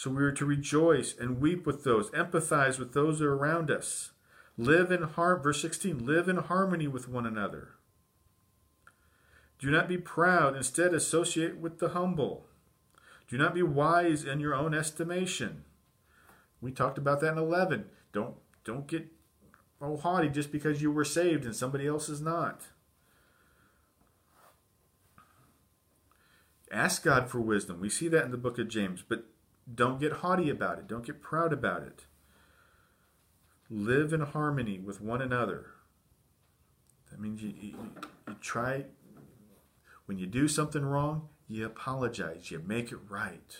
So 0.00 0.08
we 0.08 0.22
are 0.22 0.32
to 0.32 0.46
rejoice 0.46 1.14
and 1.20 1.42
weep 1.42 1.66
with 1.66 1.84
those, 1.84 2.08
empathize 2.12 2.78
with 2.78 2.94
those 2.94 3.18
that 3.18 3.26
are 3.26 3.36
around 3.36 3.70
us. 3.70 4.12
Live 4.56 4.90
in 4.90 5.02
har- 5.02 5.36
verse 5.36 5.60
16, 5.60 6.06
live 6.06 6.26
in 6.26 6.38
harmony 6.38 6.88
with 6.88 7.06
one 7.06 7.26
another. 7.26 7.72
Do 9.58 9.70
not 9.70 9.88
be 9.88 9.98
proud, 9.98 10.56
instead 10.56 10.94
associate 10.94 11.58
with 11.58 11.80
the 11.80 11.90
humble. 11.90 12.46
Do 13.28 13.36
not 13.36 13.52
be 13.52 13.62
wise 13.62 14.24
in 14.24 14.40
your 14.40 14.54
own 14.54 14.72
estimation. 14.72 15.64
We 16.62 16.72
talked 16.72 16.96
about 16.96 17.20
that 17.20 17.32
in 17.32 17.38
11. 17.38 17.84
Don't 18.14 18.36
don't 18.64 18.86
get 18.86 19.06
oh 19.82 19.98
haughty 19.98 20.30
just 20.30 20.50
because 20.50 20.80
you 20.80 20.90
were 20.90 21.04
saved 21.04 21.44
and 21.44 21.54
somebody 21.54 21.86
else 21.86 22.08
is 22.08 22.22
not. 22.22 22.68
Ask 26.72 27.02
God 27.02 27.28
for 27.28 27.38
wisdom. 27.38 27.80
We 27.80 27.90
see 27.90 28.08
that 28.08 28.24
in 28.24 28.30
the 28.30 28.38
book 28.38 28.58
of 28.58 28.68
James, 28.68 29.04
but 29.06 29.26
don't 29.74 30.00
get 30.00 30.12
haughty 30.12 30.50
about 30.50 30.78
it. 30.78 30.88
Don't 30.88 31.06
get 31.06 31.22
proud 31.22 31.52
about 31.52 31.82
it. 31.82 32.06
Live 33.68 34.12
in 34.12 34.20
harmony 34.20 34.78
with 34.78 35.00
one 35.00 35.22
another. 35.22 35.66
That 37.10 37.20
means 37.20 37.42
you, 37.42 37.52
you, 37.60 37.74
you 38.28 38.36
try, 38.40 38.86
when 40.06 40.18
you 40.18 40.26
do 40.26 40.48
something 40.48 40.84
wrong, 40.84 41.28
you 41.48 41.66
apologize. 41.66 42.50
You 42.50 42.62
make 42.64 42.92
it 42.92 42.98
right. 43.08 43.56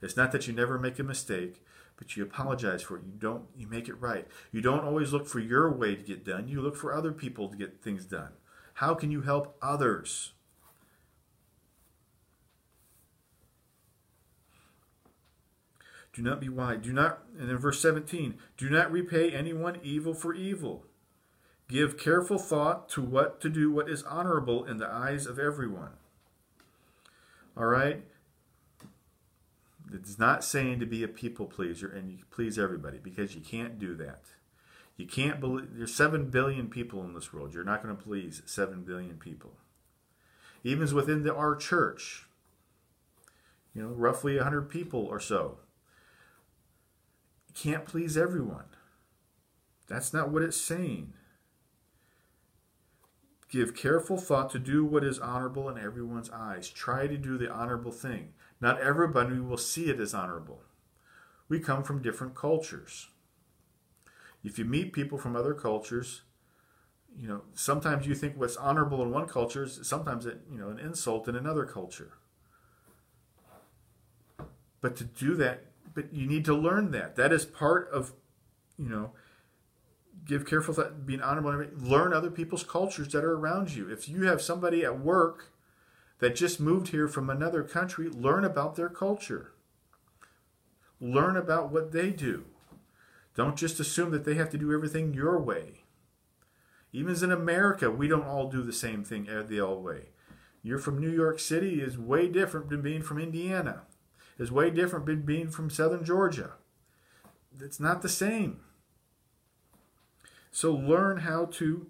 It's 0.00 0.16
not 0.16 0.32
that 0.32 0.46
you 0.46 0.52
never 0.52 0.78
make 0.78 0.98
a 0.98 1.02
mistake, 1.02 1.64
but 1.96 2.16
you 2.16 2.22
apologize 2.22 2.82
for 2.82 2.96
it. 2.96 3.04
You 3.04 3.12
don't 3.18 3.44
you 3.56 3.66
make 3.66 3.88
it 3.88 4.00
right. 4.00 4.26
You 4.52 4.60
don't 4.60 4.84
always 4.84 5.12
look 5.12 5.26
for 5.26 5.40
your 5.40 5.70
way 5.70 5.96
to 5.96 6.02
get 6.02 6.24
done. 6.24 6.48
You 6.48 6.62
look 6.62 6.76
for 6.76 6.92
other 6.92 7.12
people 7.12 7.48
to 7.48 7.56
get 7.56 7.82
things 7.82 8.04
done. 8.04 8.32
How 8.74 8.94
can 8.94 9.10
you 9.10 9.22
help 9.22 9.56
others? 9.60 10.32
Do 16.18 16.24
not 16.24 16.40
be 16.40 16.48
wise. 16.48 16.80
Do 16.82 16.92
not, 16.92 17.20
and 17.38 17.48
in 17.48 17.56
verse 17.58 17.80
17, 17.80 18.34
do 18.56 18.68
not 18.68 18.90
repay 18.90 19.30
anyone 19.30 19.78
evil 19.84 20.14
for 20.14 20.34
evil. 20.34 20.84
Give 21.68 21.96
careful 21.96 22.38
thought 22.38 22.88
to 22.88 23.02
what 23.02 23.40
to 23.40 23.48
do 23.48 23.70
what 23.70 23.88
is 23.88 24.02
honorable 24.02 24.64
in 24.64 24.78
the 24.78 24.90
eyes 24.90 25.26
of 25.26 25.38
everyone. 25.38 25.92
All 27.56 27.66
right? 27.66 28.02
It's 29.92 30.18
not 30.18 30.42
saying 30.42 30.80
to 30.80 30.86
be 30.86 31.04
a 31.04 31.08
people 31.08 31.46
pleaser 31.46 31.88
and 31.88 32.10
you 32.10 32.18
please 32.32 32.58
everybody 32.58 32.98
because 32.98 33.36
you 33.36 33.40
can't 33.40 33.78
do 33.78 33.94
that. 33.94 34.22
You 34.96 35.06
can't 35.06 35.38
believe 35.38 35.68
there's 35.76 35.94
7 35.94 36.30
billion 36.30 36.66
people 36.66 37.04
in 37.04 37.14
this 37.14 37.32
world. 37.32 37.54
You're 37.54 37.62
not 37.62 37.80
going 37.80 37.96
to 37.96 38.02
please 38.02 38.42
7 38.44 38.82
billion 38.82 39.18
people. 39.18 39.52
Even 40.64 40.92
within 40.92 41.22
the, 41.22 41.32
our 41.32 41.54
church, 41.54 42.26
you 43.72 43.82
know, 43.82 43.90
roughly 43.90 44.34
100 44.34 44.62
people 44.68 45.06
or 45.06 45.20
so 45.20 45.58
can't 47.62 47.84
please 47.84 48.16
everyone. 48.16 48.64
That's 49.88 50.12
not 50.12 50.30
what 50.30 50.42
it's 50.42 50.56
saying. 50.56 51.14
give 53.50 53.74
careful 53.74 54.18
thought 54.18 54.50
to 54.50 54.58
do 54.58 54.84
what 54.84 55.02
is 55.02 55.18
honorable 55.18 55.70
in 55.70 55.78
everyone's 55.78 56.28
eyes. 56.30 56.68
Try 56.68 57.06
to 57.06 57.16
do 57.16 57.38
the 57.38 57.50
honorable 57.50 57.92
thing. 57.92 58.34
Not 58.60 58.80
everybody 58.80 59.38
will 59.38 59.56
see 59.56 59.88
it 59.88 59.98
as 60.00 60.12
honorable. 60.12 60.62
We 61.48 61.58
come 61.58 61.82
from 61.82 62.02
different 62.02 62.34
cultures. 62.34 63.08
If 64.44 64.58
you 64.58 64.66
meet 64.66 64.92
people 64.92 65.16
from 65.16 65.34
other 65.34 65.54
cultures, 65.54 66.22
you 67.16 67.26
know, 67.26 67.42
sometimes 67.54 68.06
you 68.06 68.14
think 68.14 68.36
what's 68.36 68.56
honorable 68.56 69.02
in 69.02 69.10
one 69.10 69.26
culture 69.26 69.64
is 69.64 69.80
sometimes 69.82 70.26
it, 70.26 70.42
you 70.52 70.58
know, 70.58 70.68
an 70.68 70.78
insult 70.78 71.26
in 71.26 71.34
another 71.34 71.64
culture. 71.64 72.12
But 74.82 74.94
to 74.96 75.04
do 75.04 75.34
that, 75.36 75.67
but 75.98 76.14
you 76.14 76.28
need 76.28 76.44
to 76.44 76.54
learn 76.54 76.92
that. 76.92 77.16
That 77.16 77.32
is 77.32 77.44
part 77.44 77.90
of, 77.90 78.12
you 78.78 78.88
know, 78.88 79.14
give 80.24 80.46
careful 80.46 80.72
thought, 80.72 81.04
being 81.04 81.20
honorable. 81.20 81.66
Learn 81.76 82.12
other 82.12 82.30
people's 82.30 82.62
cultures 82.62 83.08
that 83.08 83.24
are 83.24 83.34
around 83.34 83.74
you. 83.74 83.90
If 83.90 84.08
you 84.08 84.22
have 84.22 84.40
somebody 84.40 84.84
at 84.84 85.00
work 85.00 85.50
that 86.20 86.36
just 86.36 86.60
moved 86.60 86.88
here 86.88 87.08
from 87.08 87.28
another 87.28 87.64
country, 87.64 88.08
learn 88.08 88.44
about 88.44 88.76
their 88.76 88.88
culture. 88.88 89.50
Learn 91.00 91.36
about 91.36 91.72
what 91.72 91.90
they 91.90 92.10
do. 92.10 92.44
Don't 93.34 93.56
just 93.56 93.80
assume 93.80 94.12
that 94.12 94.24
they 94.24 94.34
have 94.34 94.50
to 94.50 94.58
do 94.58 94.72
everything 94.72 95.14
your 95.14 95.40
way. 95.40 95.82
Even 96.92 97.10
as 97.10 97.24
in 97.24 97.32
America, 97.32 97.90
we 97.90 98.06
don't 98.06 98.24
all 98.24 98.48
do 98.48 98.62
the 98.62 98.72
same 98.72 99.02
thing 99.02 99.26
the 99.48 99.60
old 99.60 99.82
way. 99.82 100.10
You're 100.62 100.78
from 100.78 101.00
New 101.00 101.10
York 101.10 101.40
City 101.40 101.82
is 101.82 101.98
way 101.98 102.28
different 102.28 102.68
than 102.68 102.82
being 102.82 103.02
from 103.02 103.18
Indiana. 103.18 103.82
Is 104.38 104.52
way 104.52 104.70
different 104.70 105.06
than 105.06 105.22
being 105.22 105.50
from 105.50 105.68
Southern 105.68 106.04
Georgia. 106.04 106.52
It's 107.60 107.80
not 107.80 108.02
the 108.02 108.08
same. 108.08 108.60
So 110.52 110.72
learn 110.72 111.18
how 111.18 111.46
to 111.46 111.88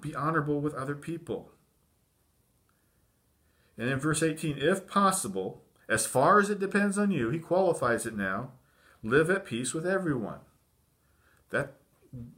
be 0.00 0.14
honorable 0.14 0.60
with 0.60 0.74
other 0.74 0.94
people. 0.94 1.52
And 3.78 3.88
in 3.88 3.98
verse 3.98 4.22
18, 4.22 4.58
if 4.58 4.86
possible, 4.86 5.62
as 5.88 6.06
far 6.06 6.38
as 6.38 6.50
it 6.50 6.58
depends 6.58 6.98
on 6.98 7.10
you, 7.10 7.30
he 7.30 7.38
qualifies 7.38 8.06
it 8.06 8.16
now, 8.16 8.52
live 9.02 9.30
at 9.30 9.46
peace 9.46 9.74
with 9.74 9.86
everyone. 9.86 10.40
That, 11.50 11.74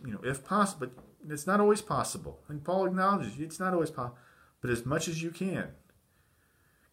you 0.04 0.12
know, 0.12 0.20
if 0.22 0.44
possible, 0.44 0.88
but 0.88 1.32
it's 1.32 1.46
not 1.46 1.60
always 1.60 1.82
possible. 1.82 2.40
And 2.48 2.64
Paul 2.64 2.86
acknowledges 2.86 3.38
it's 3.38 3.60
not 3.60 3.74
always 3.74 3.90
possible, 3.90 4.18
but 4.60 4.70
as 4.70 4.84
much 4.84 5.08
as 5.08 5.22
you 5.22 5.30
can. 5.30 5.68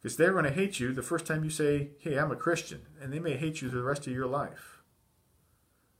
Because 0.01 0.17
they're 0.17 0.31
going 0.31 0.45
to 0.45 0.51
hate 0.51 0.79
you 0.79 0.93
the 0.93 1.03
first 1.03 1.25
time 1.25 1.43
you 1.43 1.49
say, 1.49 1.89
hey, 1.99 2.17
I'm 2.17 2.31
a 2.31 2.35
Christian. 2.35 2.81
And 2.99 3.13
they 3.13 3.19
may 3.19 3.37
hate 3.37 3.61
you 3.61 3.69
the 3.69 3.83
rest 3.83 4.07
of 4.07 4.13
your 4.13 4.25
life. 4.25 4.79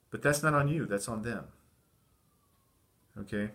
But 0.09 0.21
that's 0.21 0.41
not 0.41 0.55
on 0.55 0.67
you, 0.67 0.85
that's 0.85 1.07
on 1.07 1.21
them. 1.21 1.45
Okay? 3.17 3.51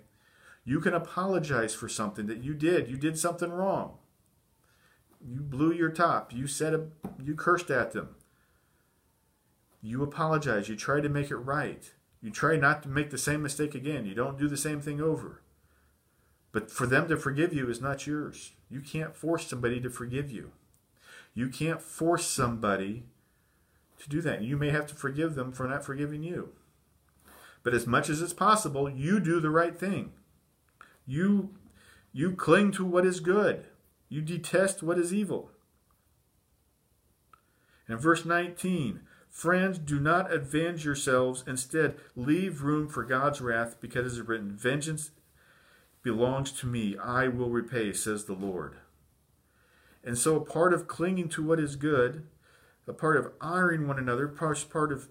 You 0.64 0.80
can 0.80 0.94
apologize 0.94 1.74
for 1.74 1.88
something 1.88 2.26
that 2.26 2.42
you 2.42 2.54
did. 2.54 2.88
You 2.88 2.96
did 2.96 3.18
something 3.18 3.50
wrong. 3.50 3.98
You 5.20 5.40
blew 5.40 5.72
your 5.72 5.90
top. 5.90 6.32
You 6.32 6.46
said 6.46 6.74
a, 6.74 6.86
you 7.22 7.34
cursed 7.34 7.70
at 7.70 7.92
them. 7.92 8.16
You 9.82 10.02
apologize. 10.02 10.68
You 10.68 10.76
try 10.76 11.00
to 11.00 11.08
make 11.08 11.30
it 11.30 11.36
right. 11.36 11.92
You 12.20 12.30
try 12.30 12.56
not 12.56 12.82
to 12.82 12.88
make 12.88 13.10
the 13.10 13.18
same 13.18 13.42
mistake 13.42 13.74
again. 13.74 14.06
You 14.06 14.14
don't 14.14 14.38
do 14.38 14.48
the 14.48 14.56
same 14.56 14.80
thing 14.80 15.00
over. 15.00 15.42
But 16.56 16.70
for 16.70 16.86
them 16.86 17.06
to 17.08 17.18
forgive 17.18 17.52
you 17.52 17.68
is 17.68 17.82
not 17.82 18.06
yours. 18.06 18.52
You 18.70 18.80
can't 18.80 19.14
force 19.14 19.46
somebody 19.46 19.78
to 19.78 19.90
forgive 19.90 20.30
you. 20.30 20.52
You 21.34 21.50
can't 21.50 21.82
force 21.82 22.26
somebody 22.26 23.02
to 23.98 24.08
do 24.08 24.22
that. 24.22 24.40
You 24.40 24.56
may 24.56 24.70
have 24.70 24.86
to 24.86 24.94
forgive 24.94 25.34
them 25.34 25.52
for 25.52 25.68
not 25.68 25.84
forgiving 25.84 26.22
you. 26.22 26.54
But 27.62 27.74
as 27.74 27.86
much 27.86 28.08
as 28.08 28.22
it's 28.22 28.32
possible, 28.32 28.88
you 28.88 29.20
do 29.20 29.38
the 29.38 29.50
right 29.50 29.78
thing. 29.78 30.12
You 31.06 31.50
you 32.10 32.32
cling 32.32 32.72
to 32.72 32.86
what 32.86 33.04
is 33.04 33.20
good. 33.20 33.66
You 34.08 34.22
detest 34.22 34.82
what 34.82 34.98
is 34.98 35.12
evil. 35.12 35.50
And 37.86 38.00
verse 38.00 38.24
19, 38.24 39.00
friends, 39.28 39.76
do 39.76 40.00
not 40.00 40.32
avenge 40.32 40.86
yourselves. 40.86 41.44
Instead, 41.46 41.96
leave 42.16 42.62
room 42.62 42.88
for 42.88 43.04
God's 43.04 43.42
wrath, 43.42 43.76
because 43.78 44.06
it 44.06 44.20
is 44.20 44.26
written, 44.26 44.56
Vengeance 44.56 45.10
belongs 46.06 46.52
to 46.52 46.68
me. 46.68 46.96
I 46.96 47.26
will 47.26 47.50
repay, 47.50 47.92
says 47.92 48.26
the 48.26 48.32
Lord. 48.32 48.76
And 50.04 50.16
so, 50.16 50.36
a 50.36 50.40
part 50.40 50.72
of 50.72 50.86
clinging 50.86 51.28
to 51.30 51.42
what 51.42 51.58
is 51.58 51.74
good, 51.74 52.28
a 52.86 52.92
part 52.92 53.16
of 53.16 53.32
honoring 53.40 53.88
one 53.88 53.98
another, 53.98 54.28
part 54.28 54.92
of 54.92 55.08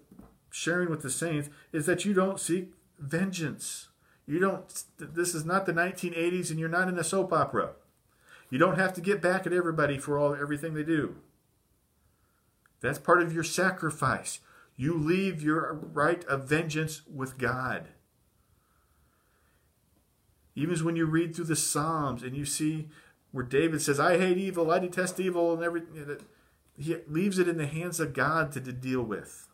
sharing 0.49 0.89
with 0.89 1.01
the 1.01 1.10
saints 1.10 1.49
is 1.73 1.86
that 1.86 2.05
you 2.05 2.13
don't 2.13 2.39
seek 2.39 2.71
vengeance. 2.97 3.89
You 4.25 4.39
don't, 4.39 4.84
this 4.97 5.36
is 5.36 5.43
not 5.43 5.65
the 5.65 5.73
1980s 5.73 6.49
and 6.49 6.58
you're 6.58 6.69
not 6.69 6.88
in 6.88 6.97
a 6.97 7.03
soap 7.03 7.34
opera. 7.34 7.71
You 8.49 8.58
don't 8.58 8.79
have 8.79 8.93
to 8.93 9.01
get 9.01 9.21
back 9.21 9.45
at 9.45 9.51
everybody 9.51 9.97
for 9.97 10.17
all 10.17 10.34
everything 10.34 10.75
they 10.75 10.84
do. 10.84 11.17
That's 12.79 12.99
part 12.99 13.21
of 13.21 13.34
your 13.34 13.43
sacrifice. 13.43 14.39
You 14.77 14.97
leave 14.97 15.43
your 15.43 15.73
right 15.73 16.23
of 16.23 16.47
vengeance 16.47 17.01
with 17.13 17.38
God. 17.38 17.89
Even 20.56 20.78
when 20.86 20.96
you 20.96 21.06
read 21.06 21.36
through 21.36 21.46
the 21.46 21.56
Psalms 21.56 22.24
and 22.24 22.36
you 22.36 22.46
see 22.46 22.88
where 23.32 23.44
David 23.44 23.82
says, 23.82 24.00
I 24.00 24.18
hate 24.18 24.38
evil, 24.38 24.72
I 24.72 24.80
detest 24.80 25.20
evil, 25.20 25.54
and 25.54 25.62
everything, 25.62 26.18
he 26.78 26.96
leaves 27.08 27.38
it 27.38 27.50
in 27.50 27.58
the 27.58 27.68
hands 27.68 28.00
of 28.00 28.13
God 28.13 28.54
to, 28.54 28.62
to 28.62 28.72
deal 28.72 29.02
with. 29.02 29.48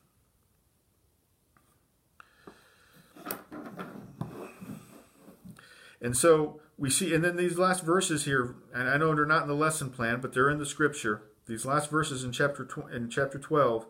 And 5.99 6.15
so 6.15 6.59
we 6.77 6.89
see, 6.89 7.13
and 7.13 7.23
then 7.23 7.35
these 7.35 7.57
last 7.57 7.83
verses 7.83 8.25
here, 8.25 8.55
and 8.73 8.89
I 8.89 8.97
know 8.97 9.13
they're 9.13 9.25
not 9.25 9.43
in 9.43 9.47
the 9.47 9.55
lesson 9.55 9.89
plan, 9.89 10.19
but 10.19 10.33
they're 10.33 10.49
in 10.49 10.57
the 10.57 10.65
scripture. 10.65 11.23
These 11.47 11.65
last 11.65 11.89
verses 11.91 12.23
in 12.23 12.31
chapter 12.31 12.65
tw- 12.65 12.91
in 12.91 13.09
chapter 13.09 13.37
twelve 13.37 13.85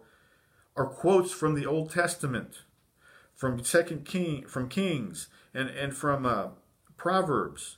are 0.76 0.86
quotes 0.86 1.32
from 1.32 1.56
the 1.56 1.66
Old 1.66 1.90
Testament, 1.90 2.64
from 3.36 3.64
Second 3.64 4.06
King, 4.06 4.46
from 4.46 4.68
Kings, 4.68 5.28
and 5.54 5.70
and 5.70 5.96
from 5.96 6.26
uh, 6.26 6.48
Proverbs. 7.02 7.78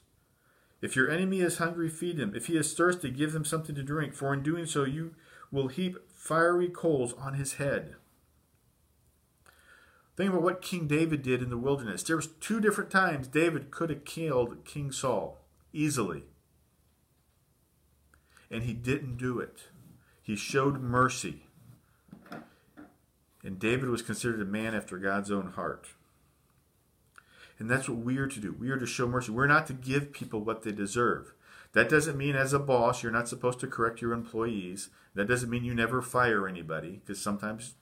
If 0.82 0.98
your 0.98 1.10
enemy 1.10 1.40
is 1.40 1.58
hungry, 1.58 1.88
feed 1.88 2.20
him. 2.20 2.34
If 2.36 2.48
he 2.48 2.58
is 2.58 2.74
thirsty, 2.74 3.10
give 3.10 3.34
him 3.34 3.46
something 3.46 3.74
to 3.74 3.82
drink. 3.82 4.14
For 4.14 4.34
in 4.34 4.44
doing 4.44 4.66
so, 4.66 4.84
you 4.84 5.16
will 5.50 5.70
heap 5.70 5.96
fiery 6.14 6.68
coals 6.68 7.14
on 7.14 7.36
his 7.36 7.54
head. 7.54 7.96
Think 10.18 10.32
about 10.32 10.42
what 10.42 10.62
King 10.62 10.88
David 10.88 11.22
did 11.22 11.42
in 11.42 11.50
the 11.50 11.58
wilderness. 11.58 12.04
There 12.04 12.18
was 12.18 12.28
two 12.42 12.60
different 12.60 12.92
times 12.92 13.30
David 13.30 13.72
could 13.72 13.90
have 13.90 14.04
killed 14.04 14.66
King 14.66 14.92
Saul 14.92 15.40
easily. 15.72 16.26
And 18.52 18.64
he 18.64 18.74
didn't 18.74 19.16
do 19.16 19.40
it. 19.40 19.70
He 20.22 20.36
showed 20.36 20.82
mercy. 20.82 21.44
And 23.42 23.58
David 23.58 23.88
was 23.88 24.02
considered 24.02 24.42
a 24.42 24.46
man 24.46 24.76
after 24.76 24.98
God's 24.98 25.32
own 25.32 25.54
heart. 25.54 25.88
And 27.64 27.72
that's 27.72 27.88
what 27.88 28.00
we 28.00 28.18
are 28.18 28.28
to 28.28 28.40
do. 28.42 28.52
We 28.52 28.72
are 28.72 28.78
to 28.78 28.86
show 28.86 29.08
mercy. 29.08 29.32
We're 29.32 29.48
not 29.48 29.68
to 29.68 29.74
give 29.74 30.12
people 30.12 30.42
what 30.42 30.64
they 30.64 30.74
deserve. 30.74 31.34
That 31.72 31.88
doesn't 31.88 32.18
mean, 32.18 32.36
as 32.36 32.52
a 32.52 32.60
boss, 32.60 33.02
you're 33.02 33.10
not 33.10 33.30
supposed 33.30 33.62
to 33.62 33.68
correct 33.68 34.02
your 34.02 34.12
employees. 34.12 34.90
That 35.16 35.30
doesn't 35.30 35.50
mean 35.50 35.64
you 35.64 35.74
never 35.74 36.02
fire 36.02 36.46
anybody, 36.46 37.00
because 37.00 37.22
sometimes 37.22 37.76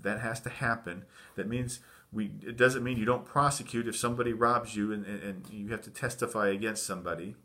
that 0.00 0.20
has 0.20 0.40
to 0.40 0.48
happen. 0.48 1.04
That 1.36 1.46
means 1.46 1.80
we. 2.10 2.30
It 2.40 2.56
doesn't 2.56 2.82
mean 2.82 2.96
you 2.96 3.04
don't 3.04 3.26
prosecute 3.26 3.86
if 3.86 3.96
somebody 3.96 4.32
robs 4.32 4.74
you 4.74 4.94
and, 4.94 5.04
and, 5.04 5.22
and 5.22 5.46
you 5.50 5.68
have 5.72 5.82
to 5.82 5.90
testify 5.90 6.48
against 6.48 6.86
somebody. 6.86 7.36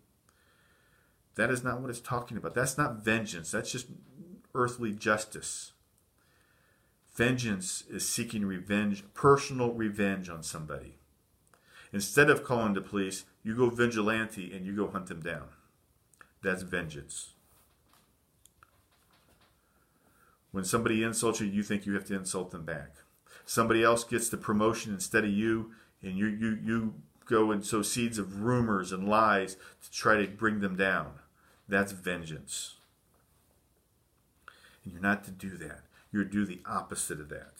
That 1.36 1.52
is 1.52 1.65
not 1.65 1.82
what 1.82 1.89
it's 1.89 2.00
talking 2.00 2.38
about. 2.38 2.54
That's 2.54 2.78
not 2.78 3.04
vengeance. 3.04 3.52
That's 3.52 3.74
just 3.74 3.88
earthly 4.56 4.93
justice. 4.93 5.74
Vengeance 7.13 7.84
is 7.89 8.08
seeking 8.08 8.46
revenge, 8.46 9.04
personal 9.13 9.74
revenge 9.74 10.30
on 10.30 10.43
somebody. 10.43 10.96
Instead 11.93 12.32
of 12.32 12.43
calling 12.43 12.73
the 12.73 12.82
police, 12.82 13.23
you 13.43 13.56
go 13.56 13.69
vigilante 13.69 14.51
and 14.51 14.65
you 14.65 14.75
go 14.75 14.88
hunt 14.88 15.06
them 15.06 15.21
down. 15.21 15.49
That's 16.41 16.63
vengeance. 16.63 17.34
When 20.51 20.65
somebody 20.65 21.03
insults 21.03 21.39
you, 21.39 21.47
you 21.47 21.63
think 21.63 21.86
you 21.86 21.93
have 21.93 22.06
to 22.06 22.15
insult 22.15 22.51
them 22.51 22.65
back. 22.65 22.95
Somebody 23.45 23.84
else 23.84 24.03
gets 24.03 24.29
the 24.29 24.38
promotion 24.38 24.93
instead 24.93 25.23
of 25.23 25.29
you, 25.29 25.71
and 26.01 26.17
you 26.17 26.27
you 26.27 26.60
you 26.63 26.93
go 27.25 27.51
and 27.51 27.65
sow 27.65 27.82
seeds 27.82 28.17
of 28.17 28.41
rumors 28.41 28.91
and 28.91 29.08
lies 29.08 29.56
to 29.84 29.91
try 29.91 30.17
to 30.17 30.27
bring 30.27 30.60
them 30.60 30.75
down. 30.75 31.13
That's 31.67 31.91
vengeance. 31.91 32.75
And 34.84 34.93
you're 34.93 35.01
not 35.01 35.23
to 35.25 35.32
do 35.32 35.58
that. 35.58 35.82
You're 36.12 36.25
to 36.25 36.29
do 36.29 36.45
the 36.45 36.62
opposite 36.65 37.19
of 37.19 37.29
that. 37.29 37.53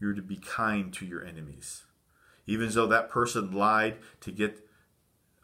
You're 0.00 0.14
to 0.14 0.22
be 0.22 0.36
kind 0.36 0.92
to 0.94 1.04
your 1.04 1.24
enemies. 1.24 1.82
Even 2.46 2.68
though 2.70 2.86
that 2.86 3.10
person 3.10 3.52
lied 3.52 3.96
to 4.20 4.30
get 4.30 4.66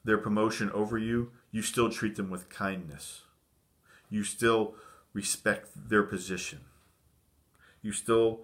their 0.04 0.18
promotion 0.18 0.70
over 0.72 0.98
you, 0.98 1.32
you 1.50 1.62
still 1.62 1.90
treat 1.90 2.16
them 2.16 2.30
with 2.30 2.48
kindness. 2.48 3.22
You 4.08 4.24
still 4.24 4.74
respect 5.12 5.68
their 5.74 6.02
position. 6.02 6.60
You 7.82 7.92
still 7.92 8.40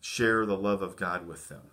share 0.00 0.46
the 0.46 0.56
love 0.56 0.82
of 0.82 0.96
God 0.96 1.26
with 1.26 1.48
them. 1.48 1.70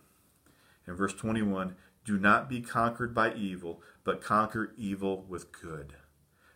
In 0.88 0.96
verse 0.96 1.14
21, 1.14 1.76
Do 2.04 2.18
not 2.18 2.50
be 2.50 2.62
conquered 2.62 3.14
by 3.14 3.34
evil, 3.34 3.82
but 4.04 4.22
conquer 4.22 4.74
evil 4.78 5.26
with 5.28 5.52
good. 5.52 5.94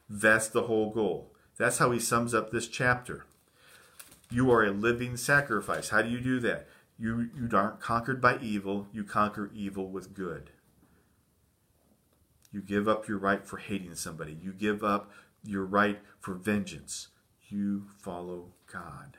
That's 0.10 0.48
the 0.48 0.64
whole 0.64 0.92
goal. 0.92 1.34
That's 1.58 1.78
how 1.78 1.92
he 1.92 2.00
sums 2.00 2.34
up 2.34 2.52
this 2.52 2.68
chapter. 2.68 3.26
You 4.30 4.52
are 4.52 4.66
a 4.66 4.72
living 4.72 5.18
sacrifice. 5.18 5.90
How 5.90 6.02
do 6.02 6.10
you 6.10 6.20
do 6.20 6.40
that? 6.42 6.68
You, 7.00 7.30
you 7.36 7.50
aren't 7.54 7.80
conquered 7.80 8.22
by 8.22 8.40
evil, 8.40 8.88
you 8.92 9.04
conquer 9.04 9.52
evil 9.54 9.88
with 9.90 10.14
good. 10.14 10.52
You 12.52 12.62
give 12.62 12.88
up 12.88 13.08
your 13.08 13.20
right 13.20 13.46
for 13.46 13.58
hating 13.58 13.96
somebody, 13.96 14.38
you 14.42 14.52
give 14.54 14.84
up 14.84 15.12
your 15.44 15.66
right 15.66 16.00
for 16.20 16.34
vengeance. 16.34 17.10
You 17.50 17.88
follow 17.98 18.54
God. 18.72 19.18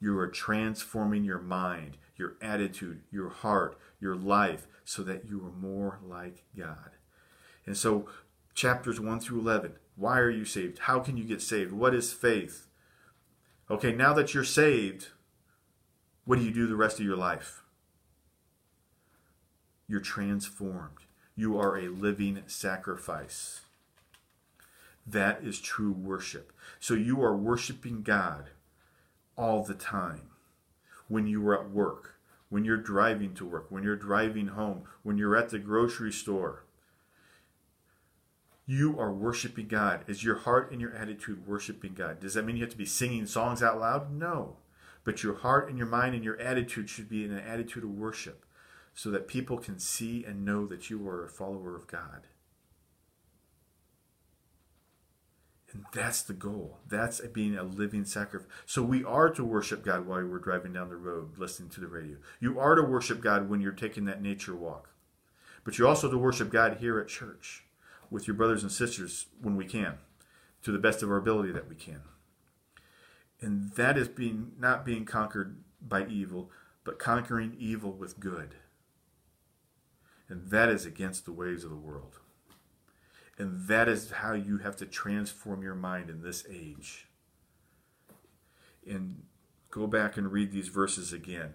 You 0.00 0.16
are 0.18 0.28
transforming 0.28 1.24
your 1.24 1.38
mind, 1.38 1.98
your 2.16 2.36
attitude, 2.40 3.02
your 3.10 3.28
heart, 3.28 3.76
your 4.00 4.14
life, 4.14 4.66
so 4.84 5.02
that 5.02 5.26
you 5.28 5.44
are 5.44 5.52
more 5.52 5.98
like 6.02 6.44
God. 6.56 6.92
And 7.66 7.76
so, 7.76 8.06
chapters 8.54 8.98
1 9.00 9.20
through 9.20 9.40
11 9.40 9.74
why 9.96 10.18
are 10.18 10.30
you 10.30 10.44
saved? 10.44 10.80
How 10.80 11.00
can 11.00 11.16
you 11.16 11.24
get 11.24 11.40
saved? 11.40 11.72
What 11.72 11.94
is 11.94 12.12
faith? 12.12 12.66
Okay, 13.70 13.92
now 13.92 14.12
that 14.12 14.34
you're 14.34 14.44
saved, 14.44 15.08
what 16.26 16.38
do 16.38 16.44
you 16.44 16.52
do 16.52 16.66
the 16.66 16.76
rest 16.76 16.98
of 16.98 17.06
your 17.06 17.16
life? 17.16 17.62
You're 19.88 20.00
transformed. 20.00 20.98
You 21.36 21.58
are 21.58 21.78
a 21.78 21.88
living 21.88 22.42
sacrifice. 22.48 23.60
That 25.06 25.44
is 25.44 25.60
true 25.60 25.92
worship. 25.92 26.52
So 26.80 26.94
you 26.94 27.22
are 27.22 27.36
worshiping 27.36 28.02
God 28.02 28.50
all 29.36 29.62
the 29.62 29.74
time. 29.74 30.30
When 31.06 31.28
you 31.28 31.46
are 31.48 31.60
at 31.60 31.70
work, 31.70 32.16
when 32.48 32.64
you're 32.64 32.76
driving 32.76 33.32
to 33.34 33.44
work, 33.44 33.66
when 33.70 33.84
you're 33.84 33.94
driving 33.94 34.48
home, 34.48 34.82
when 35.04 35.18
you're 35.18 35.36
at 35.36 35.50
the 35.50 35.60
grocery 35.60 36.12
store. 36.12 36.64
You 38.66 38.98
are 38.98 39.12
worshiping 39.12 39.68
God. 39.68 40.00
Is 40.08 40.24
your 40.24 40.38
heart 40.38 40.72
and 40.72 40.80
your 40.80 40.92
attitude 40.92 41.46
worshiping 41.46 41.94
God? 41.94 42.18
Does 42.18 42.34
that 42.34 42.44
mean 42.44 42.56
you 42.56 42.64
have 42.64 42.72
to 42.72 42.76
be 42.76 42.84
singing 42.84 43.26
songs 43.26 43.62
out 43.62 43.78
loud? 43.78 44.12
No. 44.12 44.56
But 45.06 45.22
your 45.22 45.36
heart 45.36 45.68
and 45.68 45.78
your 45.78 45.86
mind 45.86 46.16
and 46.16 46.24
your 46.24 46.38
attitude 46.40 46.90
should 46.90 47.08
be 47.08 47.24
in 47.24 47.30
an 47.30 47.38
attitude 47.38 47.84
of 47.84 47.90
worship 47.90 48.44
so 48.92 49.08
that 49.10 49.28
people 49.28 49.56
can 49.56 49.78
see 49.78 50.24
and 50.24 50.44
know 50.44 50.66
that 50.66 50.90
you 50.90 51.06
are 51.08 51.24
a 51.24 51.28
follower 51.28 51.76
of 51.76 51.86
God. 51.86 52.26
And 55.72 55.84
that's 55.92 56.22
the 56.22 56.32
goal. 56.32 56.78
That's 56.88 57.20
being 57.20 57.56
a 57.56 57.62
living 57.62 58.04
sacrifice. 58.04 58.50
So 58.66 58.82
we 58.82 59.04
are 59.04 59.30
to 59.30 59.44
worship 59.44 59.84
God 59.84 60.08
while 60.08 60.26
we're 60.26 60.38
driving 60.38 60.72
down 60.72 60.88
the 60.88 60.96
road, 60.96 61.38
listening 61.38 61.68
to 61.70 61.80
the 61.80 61.86
radio. 61.86 62.16
You 62.40 62.58
are 62.58 62.74
to 62.74 62.82
worship 62.82 63.20
God 63.20 63.48
when 63.48 63.60
you're 63.60 63.70
taking 63.70 64.06
that 64.06 64.20
nature 64.20 64.56
walk. 64.56 64.90
But 65.62 65.78
you're 65.78 65.86
also 65.86 66.10
to 66.10 66.18
worship 66.18 66.50
God 66.50 66.78
here 66.80 66.98
at 66.98 67.06
church 67.06 67.64
with 68.10 68.26
your 68.26 68.34
brothers 68.34 68.64
and 68.64 68.72
sisters 68.72 69.26
when 69.40 69.54
we 69.54 69.66
can, 69.66 69.98
to 70.64 70.72
the 70.72 70.78
best 70.78 71.04
of 71.04 71.10
our 71.12 71.16
ability 71.16 71.52
that 71.52 71.68
we 71.68 71.76
can 71.76 72.00
and 73.40 73.70
that 73.72 73.98
is 73.98 74.08
being 74.08 74.52
not 74.58 74.84
being 74.84 75.04
conquered 75.04 75.56
by 75.80 76.06
evil, 76.06 76.50
but 76.84 76.98
conquering 76.98 77.56
evil 77.58 77.92
with 77.92 78.18
good. 78.18 78.56
And 80.28 80.50
that 80.50 80.68
is 80.68 80.84
against 80.84 81.24
the 81.24 81.32
ways 81.32 81.62
of 81.62 81.70
the 81.70 81.76
world. 81.76 82.18
And 83.38 83.66
that 83.68 83.88
is 83.88 84.10
how 84.10 84.32
you 84.32 84.58
have 84.58 84.76
to 84.76 84.86
transform 84.86 85.62
your 85.62 85.74
mind 85.74 86.08
in 86.10 86.22
this 86.22 86.44
age. 86.50 87.06
And 88.88 89.22
go 89.70 89.86
back 89.86 90.16
and 90.16 90.32
read 90.32 90.52
these 90.52 90.68
verses 90.68 91.12
again. 91.12 91.54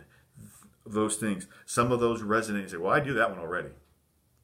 Those 0.85 1.15
things, 1.15 1.47
some 1.65 1.91
of 1.91 1.99
those 1.99 2.21
resonate 2.21 2.61
and 2.61 2.69
say, 2.69 2.77
Well, 2.77 2.93
I 2.93 2.99
do 2.99 3.13
that 3.13 3.29
one 3.29 3.39
already. 3.39 3.71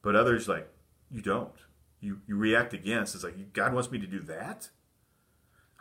But 0.02 0.15
others, 0.15 0.47
like, 0.47 0.69
you 1.12 1.21
don't. 1.21 1.54
You, 2.00 2.21
you 2.28 2.36
react 2.38 2.73
against. 2.73 3.15
It's 3.15 3.23
like, 3.23 3.54
God 3.54 3.73
wants 3.73 3.91
me 3.91 4.00
to 4.00 4.08
do 4.08 4.19
that? 4.21 4.69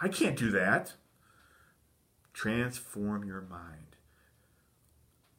I 0.01 0.09
can't 0.09 0.37
do 0.37 0.51
that. 0.51 0.95
Transform 2.37 3.25
your 3.25 3.40
mind. 3.40 3.96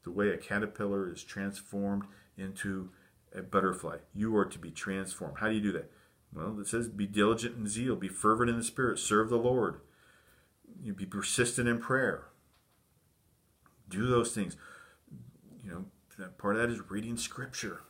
The 0.04 0.10
way 0.10 0.30
a 0.30 0.38
caterpillar 0.38 1.14
is 1.14 1.24
transformed 1.24 2.06
into 2.36 2.90
a 3.36 3.44
butterfly. 3.44 3.98
You 4.16 4.36
are 4.36 4.46
to 4.46 4.58
be 4.58 4.72
transformed. 4.72 5.38
How 5.40 5.48
do 5.48 5.54
you 5.54 5.62
do 5.62 5.72
that? 5.74 5.92
Well, 6.34 6.60
it 6.60 6.66
says 6.66 6.88
be 6.88 7.06
diligent 7.06 7.56
in 7.56 7.68
zeal, 7.68 7.96
be 7.96 8.08
fervent 8.08 8.50
in 8.50 8.58
the 8.58 8.64
spirit, 8.64 8.98
serve 8.98 9.30
the 9.30 9.38
Lord. 9.38 9.82
You 10.82 10.92
be 10.92 11.06
persistent 11.06 11.70
in 11.70 11.78
prayer. 11.78 12.30
Do 13.88 14.08
those 14.08 14.34
things. 14.34 14.58
You 15.64 15.70
know, 15.70 16.30
part 16.40 16.56
of 16.56 16.64
that 16.64 16.74
is 16.74 16.90
reading 16.90 17.16
scripture 17.16 17.82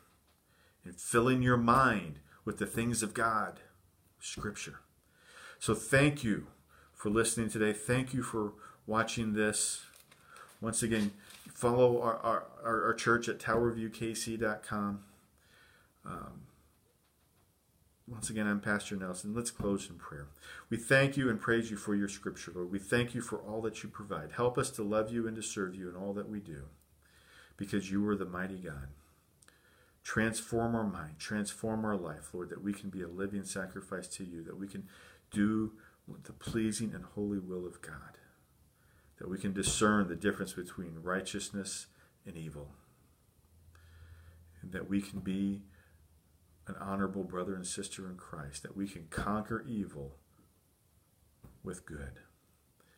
and 0.83 0.99
filling 0.99 1.41
your 1.41 1.55
mind 1.55 2.19
with 2.43 2.57
the 2.57 2.65
things 2.65 3.01
of 3.01 3.13
God. 3.13 3.61
Scripture. 4.19 4.81
So 5.59 5.73
thank 5.73 6.25
you 6.25 6.47
for 6.93 7.09
listening 7.09 7.49
today. 7.49 7.71
Thank 7.71 8.13
you 8.13 8.21
for 8.21 8.55
watching 8.87 9.33
this. 9.33 9.81
Once 10.61 10.81
again, 10.81 11.11
follow 11.53 12.01
our, 12.01 12.17
our, 12.17 12.47
our 12.63 12.93
church 12.95 13.29
at 13.29 13.37
towerviewkc.com. 13.37 15.03
Um, 16.05 16.41
once 18.07 18.29
again, 18.29 18.47
I'm 18.47 18.61
Pastor 18.61 18.95
Nelson. 18.95 19.35
Let's 19.35 19.51
close 19.51 19.89
in 19.89 19.97
prayer. 19.97 20.27
We 20.69 20.77
thank 20.77 21.17
you 21.17 21.29
and 21.29 21.39
praise 21.39 21.69
you 21.69 21.75
for 21.75 21.93
your 21.93 22.07
scripture, 22.07 22.53
Lord. 22.55 22.71
We 22.71 22.79
thank 22.79 23.13
you 23.13 23.21
for 23.21 23.39
all 23.39 23.61
that 23.63 23.83
you 23.83 23.89
provide. 23.89 24.31
Help 24.31 24.57
us 24.57 24.71
to 24.71 24.83
love 24.83 25.11
you 25.11 25.27
and 25.27 25.35
to 25.35 25.43
serve 25.43 25.75
you 25.75 25.89
in 25.89 25.95
all 25.95 26.13
that 26.13 26.29
we 26.29 26.39
do, 26.39 26.63
because 27.57 27.91
you 27.91 28.07
are 28.07 28.15
the 28.15 28.25
mighty 28.25 28.55
God. 28.55 28.87
Transform 30.03 30.73
our 30.73 30.87
mind, 30.87 31.19
transform 31.19 31.83
our 31.83 31.97
life, 31.97 32.29
Lord, 32.33 32.49
that 32.49 32.63
we 32.63 32.71
can 32.71 32.89
be 32.89 33.01
a 33.01 33.09
living 33.09 33.43
sacrifice 33.43 34.07
to 34.07 34.23
you, 34.23 34.41
that 34.45 34.57
we 34.57 34.69
can 34.69 34.87
do 35.29 35.73
the 36.23 36.31
pleasing 36.31 36.93
and 36.95 37.03
holy 37.03 37.39
will 37.39 37.67
of 37.67 37.81
God 37.81 38.17
that 39.19 39.29
we 39.29 39.37
can 39.37 39.53
discern 39.53 40.07
the 40.07 40.15
difference 40.15 40.53
between 40.53 40.99
righteousness 41.01 41.87
and 42.25 42.35
evil, 42.35 42.69
and 44.61 44.71
that 44.71 44.89
we 44.89 45.01
can 45.01 45.19
be 45.19 45.63
an 46.67 46.75
honorable 46.79 47.23
brother 47.23 47.55
and 47.55 47.65
sister 47.65 48.07
in 48.09 48.17
Christ, 48.17 48.63
that 48.63 48.75
we 48.75 48.87
can 48.87 49.07
conquer 49.09 49.63
evil 49.67 50.15
with 51.63 51.85
good. 51.85 52.19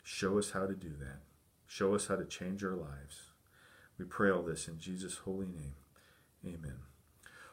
Show 0.03 0.38
us 0.39 0.51
how 0.51 0.65
to 0.65 0.73
do 0.73 0.89
that. 0.99 1.19
Show 1.67 1.93
us 1.93 2.08
how 2.08 2.15
to 2.15 2.25
change 2.25 2.63
our 2.63 2.75
lives. 2.75 3.32
We 3.97 4.05
pray 4.05 4.32
all 4.32 4.41
this 4.41 4.67
in 4.67 4.79
Jesus' 4.79 5.17
holy 5.17 5.47
name. 5.47 5.75
Amen. 6.45 6.79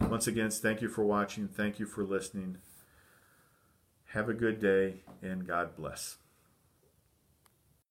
Once 0.00 0.26
again, 0.26 0.50
thank 0.50 0.80
you 0.80 0.88
for 0.88 1.04
watching. 1.04 1.48
Thank 1.48 1.78
you 1.78 1.86
for 1.86 2.04
listening. 2.04 2.58
Have 4.10 4.28
a 4.28 4.34
good 4.34 4.60
day, 4.60 5.02
and 5.20 5.46
God 5.46 5.76
bless. 5.76 6.16